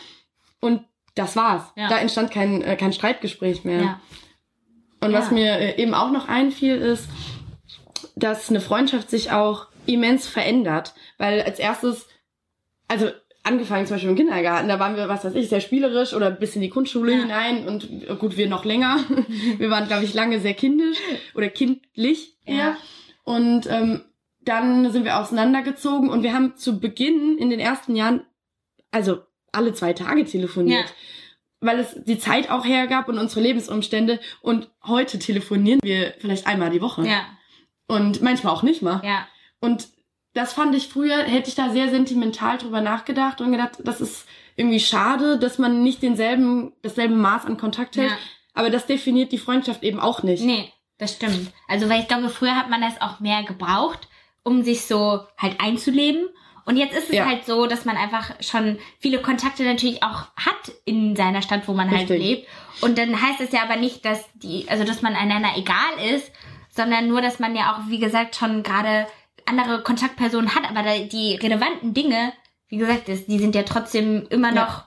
Und 0.61 0.83
das 1.15 1.37
war's. 1.37 1.63
Ja. 1.77 1.89
Da 1.89 1.99
entstand 1.99 2.31
kein, 2.31 2.63
äh, 2.63 2.77
kein 2.77 2.93
Streitgespräch 2.93 3.65
mehr. 3.65 3.81
ja. 3.83 4.01
Und 5.01 5.13
was 5.13 5.31
mir 5.31 5.53
äh, 5.59 5.81
eben 5.83 5.93
auch 5.95 6.11
noch 6.11 6.27
einfiel, 6.29 6.77
ist, 6.77 7.09
dass 8.17 8.51
eine 8.51 8.61
Freundschaft 8.61 9.11
sich 9.11 9.31
auch 9.31 9.67
immens 9.87 10.27
verändert. 10.27 10.95
Weil 11.19 11.43
als 11.43 11.59
erstes, 11.59 12.07
also 12.89 13.11
angefangen 13.45 13.87
zum 13.87 13.95
Beispiel 13.95 14.11
im 14.11 14.17
Kindergarten, 14.17 14.69
da 14.69 14.81
waren 14.81 14.97
wir, 14.97 15.09
was 15.09 15.25
weiß 15.25 15.35
ich, 15.35 15.49
sehr 15.49 15.61
spielerisch 15.61 16.15
oder 16.15 16.31
bis 16.33 16.57
in 16.57 16.63
die 16.63 16.71
Grundschule 16.71 17.13
Ja. 17.13 17.19
hinein 17.21 17.69
und 17.69 17.89
äh, 18.09 18.17
gut, 18.17 18.37
wir 18.37 18.49
noch 18.49 18.65
länger. 18.65 18.99
wir 19.59 19.71
waren, 19.71 19.87
glaube 19.87 20.05
ich, 20.05 20.15
lange 20.15 20.41
sehr 20.41 20.55
kindisch 20.55 20.99
oder 21.35 21.49
kindlich 21.49 22.37
eher. 22.45 22.57
Ja. 22.57 22.77
Und 23.23 23.67
ähm, 23.69 24.03
dann 24.41 24.91
sind 24.91 25.05
wir 25.05 25.19
auseinandergezogen 25.19 26.09
und 26.09 26.23
wir 26.23 26.33
haben 26.33 26.57
zu 26.57 26.81
Beginn 26.81 27.37
in 27.39 27.51
den 27.51 27.61
ersten 27.61 27.95
Jahren, 27.97 28.23
also 28.91 29.19
alle 29.53 29.75
zwei 29.75 29.93
Tage 29.93 30.25
telefoniert. 30.25 30.87
Ja. 30.87 30.95
Weil 31.61 31.79
es 31.81 31.97
die 32.05 32.19
Zeit 32.19 32.51
auch 32.51 32.65
hergab 32.65 33.09
und 33.09 33.19
unsere 33.19 33.41
Lebensumstände. 33.41 34.21
Und 34.43 34.71
heute 34.85 35.19
telefonieren 35.19 35.81
wir 35.83 36.15
vielleicht 36.19 36.47
einmal 36.47 36.71
die 36.71 36.83
Woche. 36.83 37.07
Ja, 37.07 37.23
Und 37.89 38.21
manchmal 38.23 38.53
auch 38.53 38.63
nicht 38.63 38.83
mal. 38.83 39.01
ja, 39.05 39.27
Und 39.61 39.89
das 40.35 40.53
fand 40.53 40.75
ich 40.75 40.89
früher, 40.89 41.23
hätte 41.23 41.49
ich 41.49 41.55
da 41.55 41.71
sehr 41.71 41.89
sentimental 41.89 42.59
drüber 42.59 42.81
nachgedacht 42.81 43.41
und 43.41 43.53
gedacht, 43.53 43.79
das 43.85 44.01
ist 44.01 44.27
irgendwie 44.57 44.81
schade, 44.81 45.39
dass 45.39 45.59
man 45.59 45.83
nicht 45.83 46.03
denselben, 46.03 46.73
dasselbe 46.83 47.15
Maß 47.15 47.47
an 47.47 47.57
Kontakt 47.57 47.97
hält. 47.97 48.11
ja. 48.11 48.17
Aber 48.55 48.71
das 48.71 48.87
definiert 48.87 49.33
die 49.33 49.39
Freundschaft 49.39 49.83
eben 49.83 50.01
auch 50.01 50.23
nicht. 50.23 50.43
Nee, 50.43 50.73
das 50.99 51.13
stimmt. 51.13 51.53
Also, 51.69 51.89
weil 51.91 52.01
ich 52.01 52.09
glaube, 52.09 52.31
früher 52.31 52.57
hat 52.57 52.71
man 52.71 52.81
das 52.81 53.01
auch 53.03 53.21
mehr 53.21 53.43
gebraucht, 53.43 54.09
um 54.43 54.63
sich 54.63 54.87
so 54.87 55.21
halt 55.37 55.61
einzuleben. 55.61 56.29
Und 56.65 56.77
jetzt 56.79 56.95
ist 56.97 57.11
es 57.11 57.17
Ja. 57.17 57.27
halt 57.27 57.45
so, 57.45 57.67
dass 57.67 57.85
man 57.85 57.97
einfach 57.97 58.33
schon 58.41 58.79
viele 58.99 59.21
Kontakte 59.21 59.63
natürlich 59.63 60.03
auch 60.03 60.25
hat 60.37 60.73
in 60.87 61.15
seiner 61.15 61.43
Stadt, 61.43 61.69
wo 61.69 61.75
man 61.75 61.91
halt 61.91 62.09
Richtig. 62.11 62.19
lebt. 62.21 62.49
Und 62.81 62.99
dann 62.99 63.21
heißt 63.21 63.41
es 63.41 63.53
ja 63.53 63.63
aber 63.63 63.77
nicht, 63.77 64.05
dass 64.05 64.25
die, 64.35 64.67
also 64.69 64.85
dass 64.85 65.03
man 65.03 65.15
einander 65.15 65.51
egal 65.57 66.15
ist, 66.15 66.33
sondern 66.77 67.09
nur, 67.09 67.23
dass 67.23 67.39
man 67.39 67.57
ja 67.57 67.73
auch, 67.75 67.89
wie 67.89 67.99
gesagt, 67.99 68.37
schon 68.37 68.63
gerade 68.63 69.07
andere 69.47 69.83
Kontaktpersonen 69.83 70.55
hat, 70.55 70.69
aber 70.69 70.83
die 70.99 71.37
relevanten 71.37 71.95
Dinge, 71.95 72.33
wie 72.69 72.77
gesagt, 72.79 73.09
die 73.09 73.39
sind 73.39 73.55
ja 73.55 73.63
trotzdem 73.63 74.27
immer 74.29 74.53
Ja. 74.55 74.65
noch 74.65 74.85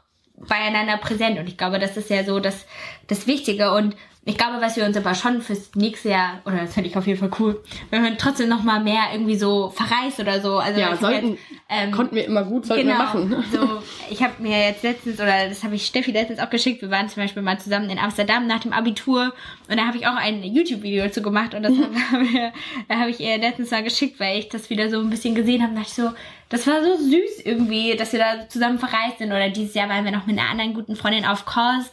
beieinander 0.48 0.98
präsent. 0.98 1.38
Und 1.40 1.48
ich 1.50 1.58
glaube, 1.58 1.80
das 1.80 1.98
ist 1.98 2.10
ja 2.10 2.24
so 2.24 2.40
das, 2.40 2.66
das 3.08 3.28
Wichtige. 3.28 3.74
Und 3.74 3.96
ich 4.26 4.38
glaube, 4.38 4.62
was 4.62 4.76
wir 4.76 4.86
uns 4.86 4.98
aber 4.98 5.16
schon 5.16 5.42
fürs 5.42 5.74
nächste 5.76 6.10
Jahr, 6.10 6.42
oder 6.46 6.58
das 6.58 6.74
fände 6.74 6.90
ich 6.90 6.98
auf 6.98 7.08
jeden 7.08 7.18
Fall 7.18 7.32
cool, 7.40 7.64
wenn 7.90 8.04
man 8.04 8.18
trotzdem 8.18 8.50
noch 8.50 8.64
mal 8.64 8.80
mehr 8.80 9.04
irgendwie 9.14 9.38
so 9.38 9.70
verreist 9.70 10.20
oder 10.20 10.42
so. 10.42 10.58
Also 10.58 10.80
Ja, 10.80 10.96
sollten, 10.98 11.32
jetzt, 11.32 11.42
ähm, 11.70 11.92
konnten 11.92 12.16
wir 12.16 12.26
immer 12.26 12.44
gut, 12.44 12.66
sollten 12.66 12.88
genau, 12.88 13.00
wir 13.00 13.06
machen. 13.06 13.44
So, 13.52 13.82
ich 14.10 14.22
habe 14.22 14.34
mir 14.40 14.60
jetzt 14.68 14.84
letztens, 14.84 15.20
oder 15.20 15.48
das 15.48 15.64
habe 15.64 15.76
ich 15.76 15.86
Steffi 15.86 16.12
letztens 16.12 16.40
auch 16.40 16.50
geschickt, 16.50 16.82
wir 16.82 16.92
waren 16.92 17.08
zum 17.08 17.24
Beispiel 17.24 17.42
mal 17.42 17.60
zusammen 17.60 17.90
in 17.90 17.98
Amsterdam 17.98 18.46
nach 18.46 18.60
dem 18.60 18.74
Abitur 18.74 19.34
und 19.70 19.78
da 19.78 19.88
habe 19.88 19.98
ich 19.98 20.06
auch 20.06 20.16
ein 20.16 20.44
YouTube-Video 20.44 21.06
dazu 21.06 21.22
gemacht 21.22 21.56
und 21.56 21.64
das 21.64 21.74
haben 22.12 22.34
wir, 22.34 22.52
da 22.90 23.00
habe 23.00 23.10
ich 23.10 23.22
ihr 23.22 23.38
letztens 23.38 23.72
mal 23.72 23.84
geschickt, 23.84 24.20
weil 24.20 24.38
ich 24.38 24.50
das 24.50 24.70
wieder 24.70 24.90
so 24.90 25.00
ein 25.00 25.10
bisschen 25.10 25.34
gesehen 25.34 25.64
habe, 25.64 25.74
dachte 25.74 25.88
ich 25.88 25.94
so, 25.94 26.12
das 26.50 26.68
war 26.68 26.84
so 26.84 26.98
süß 26.98 27.46
irgendwie, 27.46 27.96
dass 27.96 28.12
wir 28.12 28.20
da 28.20 28.50
zusammen 28.50 28.80
verreist 28.80 29.20
sind 29.20 29.32
oder 29.32 29.50
dieses 29.50 29.76
Jahr 29.76 29.88
waren 29.88 30.04
wir 30.04 30.12
noch 30.12 30.26
mit 30.28 30.38
einer 30.38 30.50
anderen 30.50 30.74
guten 30.74 30.96
Freundin 30.96 31.26
auf 31.26 31.46
Kurs. 31.46 31.90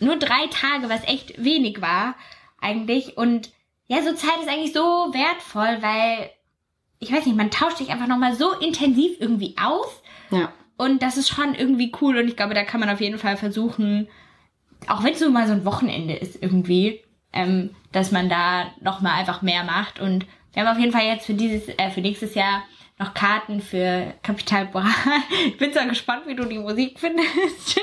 Nur 0.00 0.16
drei 0.16 0.46
Tage, 0.50 0.88
was 0.88 1.06
echt 1.08 1.42
wenig 1.42 1.80
war 1.80 2.14
eigentlich 2.60 3.16
und 3.16 3.50
ja, 3.88 4.02
so 4.02 4.12
Zeit 4.12 4.38
ist 4.40 4.48
eigentlich 4.48 4.74
so 4.74 4.80
wertvoll, 4.80 5.78
weil 5.80 6.30
ich 7.00 7.12
weiß 7.12 7.26
nicht, 7.26 7.36
man 7.36 7.50
tauscht 7.50 7.78
sich 7.78 7.90
einfach 7.90 8.06
nochmal 8.06 8.34
so 8.34 8.52
intensiv 8.52 9.12
irgendwie 9.18 9.56
aus. 9.60 10.02
Ja. 10.30 10.52
Und 10.76 11.02
das 11.02 11.16
ist 11.16 11.28
schon 11.28 11.54
irgendwie 11.54 11.92
cool. 12.00 12.18
Und 12.18 12.28
ich 12.28 12.36
glaube, 12.36 12.54
da 12.54 12.64
kann 12.64 12.80
man 12.80 12.90
auf 12.90 13.00
jeden 13.00 13.18
Fall 13.18 13.36
versuchen, 13.36 14.08
auch 14.86 15.02
wenn 15.02 15.14
es 15.14 15.20
nur 15.20 15.30
mal 15.30 15.46
so 15.46 15.54
ein 15.54 15.64
Wochenende 15.64 16.14
ist 16.14 16.40
irgendwie, 16.40 17.02
ähm, 17.32 17.74
dass 17.92 18.12
man 18.12 18.28
da 18.28 18.66
nochmal 18.80 19.18
einfach 19.18 19.42
mehr 19.42 19.64
macht. 19.64 20.00
Und 20.00 20.26
wir 20.52 20.62
haben 20.62 20.72
auf 20.72 20.78
jeden 20.78 20.92
Fall 20.92 21.06
jetzt 21.06 21.26
für 21.26 21.34
dieses, 21.34 21.68
äh, 21.68 21.90
für 21.90 22.00
nächstes 22.00 22.34
Jahr 22.34 22.62
noch 22.98 23.14
Karten 23.14 23.60
für 23.60 24.14
Kapital 24.22 24.66
Bra. 24.66 24.86
Ich 25.46 25.56
bin 25.58 25.72
zwar 25.72 25.86
gespannt, 25.86 26.22
wie 26.26 26.34
du 26.34 26.44
die 26.44 26.58
Musik 26.58 26.98
findest. 26.98 27.76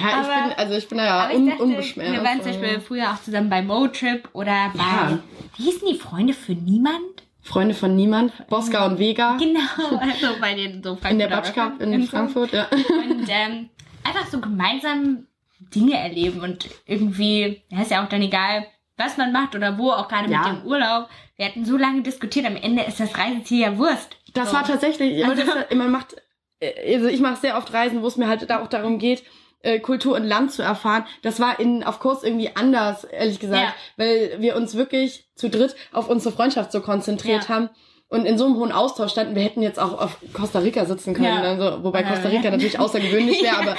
Ja, 0.00 0.08
ich 0.08 0.14
Aber- 0.14 0.26
bin, 0.48 0.52
also 0.56 0.74
ich 0.74 0.88
bin 0.88 0.98
da 0.98 1.04
ja 1.04 1.30
ich 1.30 1.36
un, 1.36 1.46
dachte, 1.48 1.62
unbeschwert. 1.62 2.12
wir 2.12 2.24
waren 2.24 2.42
zum 2.42 2.52
Beispiel 2.52 2.80
früher 2.80 3.10
auch 3.12 3.22
zusammen 3.22 3.48
bei 3.50 3.62
Motrip 3.62 4.28
oder 4.32 4.70
bei, 4.74 4.78
Ja. 4.82 5.18
wie 5.56 5.62
hießen 5.64 5.88
die 5.88 5.98
Freunde 5.98 6.32
für 6.34 6.52
niemand? 6.52 7.22
Freunde 7.42 7.74
von 7.76 7.94
niemand, 7.94 8.32
Bosca 8.48 8.86
und 8.86 8.98
Vega 8.98 9.36
Genau, 9.36 9.60
also 10.00 10.40
bei 10.40 10.54
den 10.54 10.82
so 10.82 10.98
in 11.08 11.18
der 11.20 11.28
Batsch 11.28 11.52
Cup 11.54 11.80
in. 11.80 12.02
Frankfurt, 12.08 12.52
ja. 12.52 12.66
Und 12.72 13.26
ähm, 13.28 13.70
einfach 14.02 14.26
so 14.26 14.40
gemeinsam 14.40 15.26
Dinge 15.60 15.96
erleben 15.96 16.40
und 16.40 16.68
irgendwie, 16.86 17.62
ja, 17.68 17.82
ist 17.82 17.92
ja 17.92 18.04
auch 18.04 18.08
dann 18.08 18.22
egal, 18.22 18.66
was 18.96 19.16
man 19.16 19.30
macht 19.30 19.54
oder 19.54 19.78
wo, 19.78 19.92
auch 19.92 20.08
gerade 20.08 20.28
Ja. 20.30 20.48
mit 20.48 20.62
dem 20.62 20.66
Urlaub. 20.66 21.08
Wir 21.36 21.46
hatten 21.46 21.64
so 21.64 21.76
lange 21.76 22.02
diskutiert, 22.02 22.46
am 22.46 22.56
Ende 22.56 22.82
ist 22.82 22.98
das 22.98 23.16
Reiseziel 23.16 23.60
ja 23.60 23.78
Wurst. 23.78 24.16
Das 24.36 24.52
war 24.52 24.64
tatsächlich, 24.64 25.24
Also- 25.26 25.42
das, 25.42 25.76
man 25.76 25.90
macht, 25.90 26.16
äh, 26.60 26.94
also 26.94 27.06
ich 27.08 27.20
mache 27.20 27.36
sehr 27.40 27.56
oft 27.56 27.72
Reisen, 27.72 28.02
wo 28.02 28.06
es 28.06 28.16
mir 28.16 28.28
halt 28.28 28.48
da 28.48 28.62
auch 28.62 28.68
darum 28.68 28.98
geht, 28.98 29.22
äh, 29.62 29.80
Kultur 29.80 30.14
und 30.16 30.24
Land 30.24 30.52
zu 30.52 30.62
erfahren. 30.62 31.04
Das 31.22 31.40
war 31.40 31.58
in 31.58 31.82
auf 31.82 31.98
Kurs 31.98 32.22
irgendwie 32.22 32.50
anders, 32.54 33.04
ehrlich 33.04 33.40
gesagt, 33.40 33.62
Ja. 33.62 33.74
weil 33.96 34.36
wir 34.38 34.54
uns 34.56 34.74
wirklich 34.76 35.28
zu 35.34 35.48
dritt 35.50 35.74
auf 35.92 36.08
unsere 36.08 36.34
Freundschaft 36.34 36.70
so 36.72 36.80
konzentriert 36.80 37.44
Ja. 37.48 37.54
haben 37.54 37.70
und 38.08 38.26
in 38.26 38.38
so 38.38 38.44
einem 38.46 38.56
hohen 38.56 38.70
Austausch 38.70 39.10
standen. 39.10 39.34
Wir 39.34 39.42
hätten 39.42 39.62
jetzt 39.62 39.80
auch 39.80 40.00
auf 40.00 40.18
Costa 40.32 40.60
Rica 40.60 40.84
sitzen 40.84 41.14
können, 41.14 41.26
Ja. 41.26 41.40
also, 41.42 41.82
wobei. 41.82 42.04
Costa 42.04 42.28
Rica 42.28 42.50
natürlich 42.50 42.78
außergewöhnlich 42.78 43.42
wäre, 43.42 43.56
aber 43.58 43.76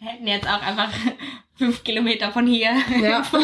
Wir 0.00 0.08
hätten 0.08 0.26
jetzt 0.26 0.48
auch 0.48 0.62
einfach 0.62 0.90
fünf 1.56 1.84
Kilometer 1.84 2.32
von 2.32 2.46
hier 2.46 2.70
Ja. 3.00 3.22
von 3.22 3.42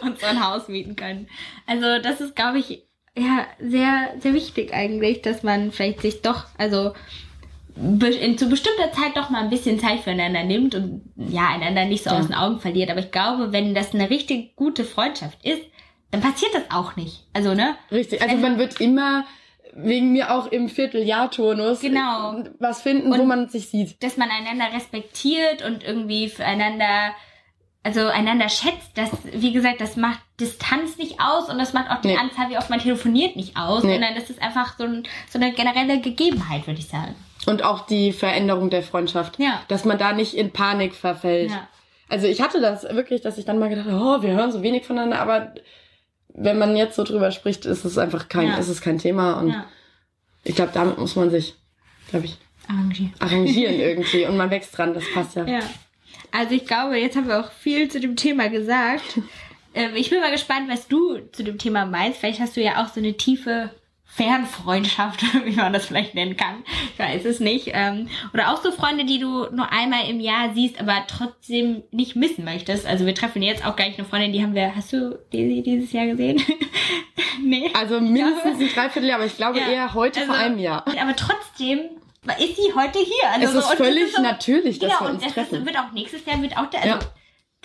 uns 0.00 0.24
ein 0.24 0.44
Haus 0.44 0.66
mieten 0.68 0.96
können. 0.96 1.28
Also 1.66 2.00
das 2.02 2.20
ist, 2.20 2.34
glaube 2.34 2.58
ich, 2.58 2.82
ja, 3.18 3.46
sehr, 3.60 4.14
sehr 4.20 4.34
wichtig 4.34 4.72
eigentlich, 4.72 5.22
dass 5.22 5.42
man 5.42 5.72
vielleicht 5.72 6.00
sich 6.02 6.22
doch, 6.22 6.44
also 6.56 6.92
in, 7.76 8.36
zu 8.38 8.48
bestimmter 8.48 8.90
Zeit 8.92 9.16
doch 9.16 9.30
mal 9.30 9.42
ein 9.44 9.50
bisschen 9.50 9.78
Zeit 9.78 10.00
füreinander 10.00 10.42
nimmt 10.42 10.74
und 10.74 11.02
ja, 11.16 11.48
einander 11.48 11.84
nicht 11.84 12.02
so 12.04 12.10
Ja. 12.10 12.18
aus 12.18 12.26
den 12.26 12.34
Augen 12.34 12.58
verliert. 12.60 12.90
Aber 12.90 13.00
ich 13.00 13.12
glaube, 13.12 13.52
wenn 13.52 13.74
das 13.74 13.94
eine 13.94 14.10
richtig 14.10 14.56
gute 14.56 14.84
Freundschaft 14.84 15.44
ist, 15.44 15.62
dann 16.10 16.20
passiert 16.20 16.52
das 16.54 16.64
auch 16.70 16.96
nicht. 16.96 17.24
Also, 17.34 17.54
ne? 17.54 17.76
richtig. 17.92 18.20
Also 18.22 18.36
man 18.36 18.58
wird 18.58 18.80
immer 18.80 19.24
wegen 19.74 20.12
mir 20.12 20.34
auch 20.34 20.46
im 20.50 20.68
Vierteljahrturnus 20.68 21.80
Genau. 21.80 22.42
was 22.58 22.82
finden, 22.82 23.10
wo 23.10 23.20
Und- 23.20 23.28
man 23.28 23.48
sich 23.48 23.68
sieht. 23.68 24.02
dass 24.02 24.16
man 24.16 24.28
einander 24.30 24.74
respektiert 24.74 25.64
und 25.64 25.84
irgendwie 25.84 26.28
füreinander, 26.30 27.12
also 27.82 28.06
einander 28.06 28.48
schätzt, 28.48 28.90
das, 28.96 29.10
wie 29.32 29.52
gesagt, 29.52 29.80
das 29.80 29.96
macht 29.96 30.20
Distanz 30.40 30.96
nicht 30.98 31.20
aus 31.20 31.48
und 31.48 31.58
das 31.58 31.72
macht 31.72 31.90
auch 31.90 32.00
die 32.00 32.08
Nee. 32.08 32.16
Anzahl, 32.16 32.50
wie 32.50 32.58
oft 32.58 32.70
man 32.70 32.80
telefoniert, 32.80 33.36
nicht 33.36 33.56
aus, 33.56 33.82
Nee. 33.82 33.92
sondern 33.94 34.14
das 34.14 34.28
ist 34.30 34.42
einfach 34.42 34.76
so, 34.76 34.84
ein, 34.84 35.04
so 35.30 35.38
eine 35.38 35.52
generelle 35.52 36.00
Gegebenheit, 36.00 36.66
würde 36.66 36.80
ich 36.80 36.88
sagen. 36.88 37.14
Und 37.46 37.62
auch 37.62 37.86
die 37.86 38.12
Veränderung 38.12 38.68
der 38.68 38.82
Freundschaft. 38.82 39.38
Ja. 39.38 39.62
Dass 39.68 39.84
man 39.84 39.96
da 39.96 40.12
nicht 40.12 40.34
in 40.34 40.52
Panik 40.52 40.94
verfällt. 40.94 41.50
Ja. 41.50 41.66
Also 42.10 42.26
ich 42.26 42.40
hatte 42.42 42.60
das 42.60 42.82
wirklich, 42.84 43.20
dass 43.22 43.38
ich 43.38 43.44
dann 43.44 43.58
mal 43.58 43.68
gedacht 43.68 43.86
habe, 43.88 44.02
oh, 44.02 44.22
wir 44.22 44.32
hören 44.32 44.50
so 44.52 44.62
wenig 44.62 44.84
voneinander, 44.84 45.20
aber 45.20 45.54
wenn 46.34 46.58
man 46.58 46.76
jetzt 46.76 46.96
so 46.96 47.04
drüber 47.04 47.30
spricht, 47.30 47.64
ist 47.64 47.84
es 47.84 47.96
einfach 47.98 48.28
kein, 48.28 48.48
Ja. 48.48 48.56
ist 48.58 48.68
es 48.68 48.80
kein 48.80 48.98
Thema. 48.98 49.34
Und 49.34 49.50
Ja. 49.50 49.64
ich 50.44 50.54
glaube, 50.56 50.72
damit 50.74 50.98
muss 50.98 51.16
man 51.16 51.30
sich, 51.30 51.54
glaube 52.10 52.26
ich, 52.26 52.36
Arrangieren. 52.68 53.14
arrangieren 53.18 53.74
irgendwie. 53.80 54.26
Und 54.26 54.36
man 54.36 54.50
wächst 54.50 54.76
dran, 54.76 54.94
das 54.94 55.04
passt 55.14 55.36
ja. 55.36 55.46
Ja. 55.46 55.60
Also 56.32 56.54
ich 56.54 56.66
glaube, 56.66 56.96
jetzt 56.98 57.16
haben 57.16 57.28
wir 57.28 57.40
auch 57.40 57.50
viel 57.52 57.88
zu 57.90 58.00
dem 58.00 58.16
Thema 58.16 58.48
gesagt. 58.48 59.20
ähm, 59.74 59.90
ich 59.94 60.10
bin 60.10 60.20
mal 60.20 60.30
gespannt, 60.32 60.68
was 60.68 60.88
du 60.88 61.18
zu 61.32 61.42
dem 61.44 61.58
Thema 61.58 61.86
meinst. 61.86 62.20
Vielleicht 62.20 62.40
hast 62.40 62.56
du 62.56 62.60
ja 62.62 62.82
auch 62.82 62.88
so 62.92 63.00
eine 63.00 63.14
tiefe 63.16 63.70
Fernfreundschaft, 64.04 65.22
wie 65.44 65.52
man 65.56 65.72
das 65.72 65.86
vielleicht 65.86 66.14
nennen 66.14 66.36
kann. 66.36 66.64
Ich 66.92 66.98
weiß 66.98 67.24
es 67.24 67.40
nicht. 67.40 67.70
Ähm, 67.72 68.08
oder 68.34 68.52
auch 68.52 68.62
so 68.62 68.72
Freunde, 68.72 69.04
die 69.04 69.18
du 69.18 69.46
nur 69.54 69.70
einmal 69.70 70.08
im 70.08 70.18
Jahr 70.20 70.52
siehst, 70.54 70.80
aber 70.80 71.04
trotzdem 71.06 71.82
nicht 71.92 72.16
missen 72.16 72.44
möchtest. 72.44 72.86
Also 72.86 73.06
wir 73.06 73.14
treffen 73.14 73.42
jetzt 73.42 73.64
auch 73.66 73.76
gleich 73.76 73.96
eine 73.98 74.06
Freundin, 74.06 74.32
die 74.32 74.42
haben 74.42 74.54
wir, 74.54 74.74
hast 74.74 74.92
du 74.92 75.18
die 75.32 75.62
dieses 75.62 75.92
Jahr 75.92 76.06
gesehen? 76.06 76.42
nee. 77.42 77.70
Also 77.74 78.00
mindestens 78.00 78.60
ein 78.60 78.68
Dreivierteljahr, 78.74 79.16
aber 79.18 79.26
ich 79.26 79.36
glaube 79.36 79.60
Ja. 79.60 79.68
eher 79.70 79.94
heute 79.94 80.20
vor 80.22 80.34
Also, 80.34 80.46
einem 80.46 80.58
Jahr. 80.58 80.84
Aber 80.86 81.14
trotzdem 81.16 81.80
ist 82.40 82.56
sie 82.56 82.72
heute 82.74 82.98
hier. 82.98 83.30
Also 83.30 83.46
Es 83.46 83.52
so, 83.52 83.58
ist 83.60 83.64
und 83.64 83.78
das 83.78 83.86
völlig 83.86 84.12
so- 84.14 84.22
natürlich, 84.22 84.78
dass 84.78 84.90
genau, 84.90 85.00
wir 85.02 85.06
und 85.08 85.14
uns 85.16 85.24
das 85.24 85.32
treffen. 85.34 85.54
Ist, 85.60 85.66
wird 85.66 85.78
auch 85.78 85.92
nächstes 85.92 86.24
Jahr 86.26 86.40
wird 86.42 86.56
auch 86.56 86.66
der, 86.66 86.80
also 86.82 86.94
Ja. 86.94 86.98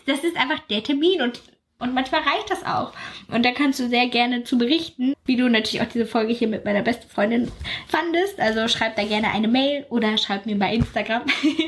das 0.06 0.24
ist 0.24 0.38
einfach 0.38 0.60
der 0.70 0.84
Termin 0.84 1.22
und 1.22 1.42
und 1.80 1.94
manchmal 1.94 2.22
reicht 2.22 2.50
das 2.50 2.64
auch. 2.66 2.94
Und 3.30 3.44
da 3.44 3.52
kannst 3.52 3.78
du 3.82 3.90
sehr 3.90 4.08
gerne 4.08 4.46
zu 4.46 4.58
berichten, 4.58 5.16
wie 5.26 5.36
du 5.36 5.50
natürlich 5.50 5.82
auch 5.86 5.92
diese 5.92 6.06
Folge 6.06 6.32
hier 6.32 6.48
mit 6.48 6.64
meiner 6.64 6.82
besten 6.82 7.10
Freundin 7.10 7.52
fandest. 7.90 8.40
Also 8.40 8.70
schreib 8.70 8.96
da 8.96 9.04
gerne 9.04 9.32
eine 9.32 9.50
Mail 9.50 9.86
oder 9.90 10.18
schreib 10.18 10.46
mir 10.46 10.58
bei 10.58 10.74
Instagram. 10.74 11.24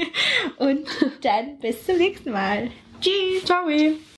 und 0.57 0.87
dann 1.21 1.59
bis 1.59 1.85
zum 1.85 1.97
nächsten 1.97 2.31
Mal. 2.31 2.71
Tschüss. 3.01 3.43
Ciao. 3.43 3.65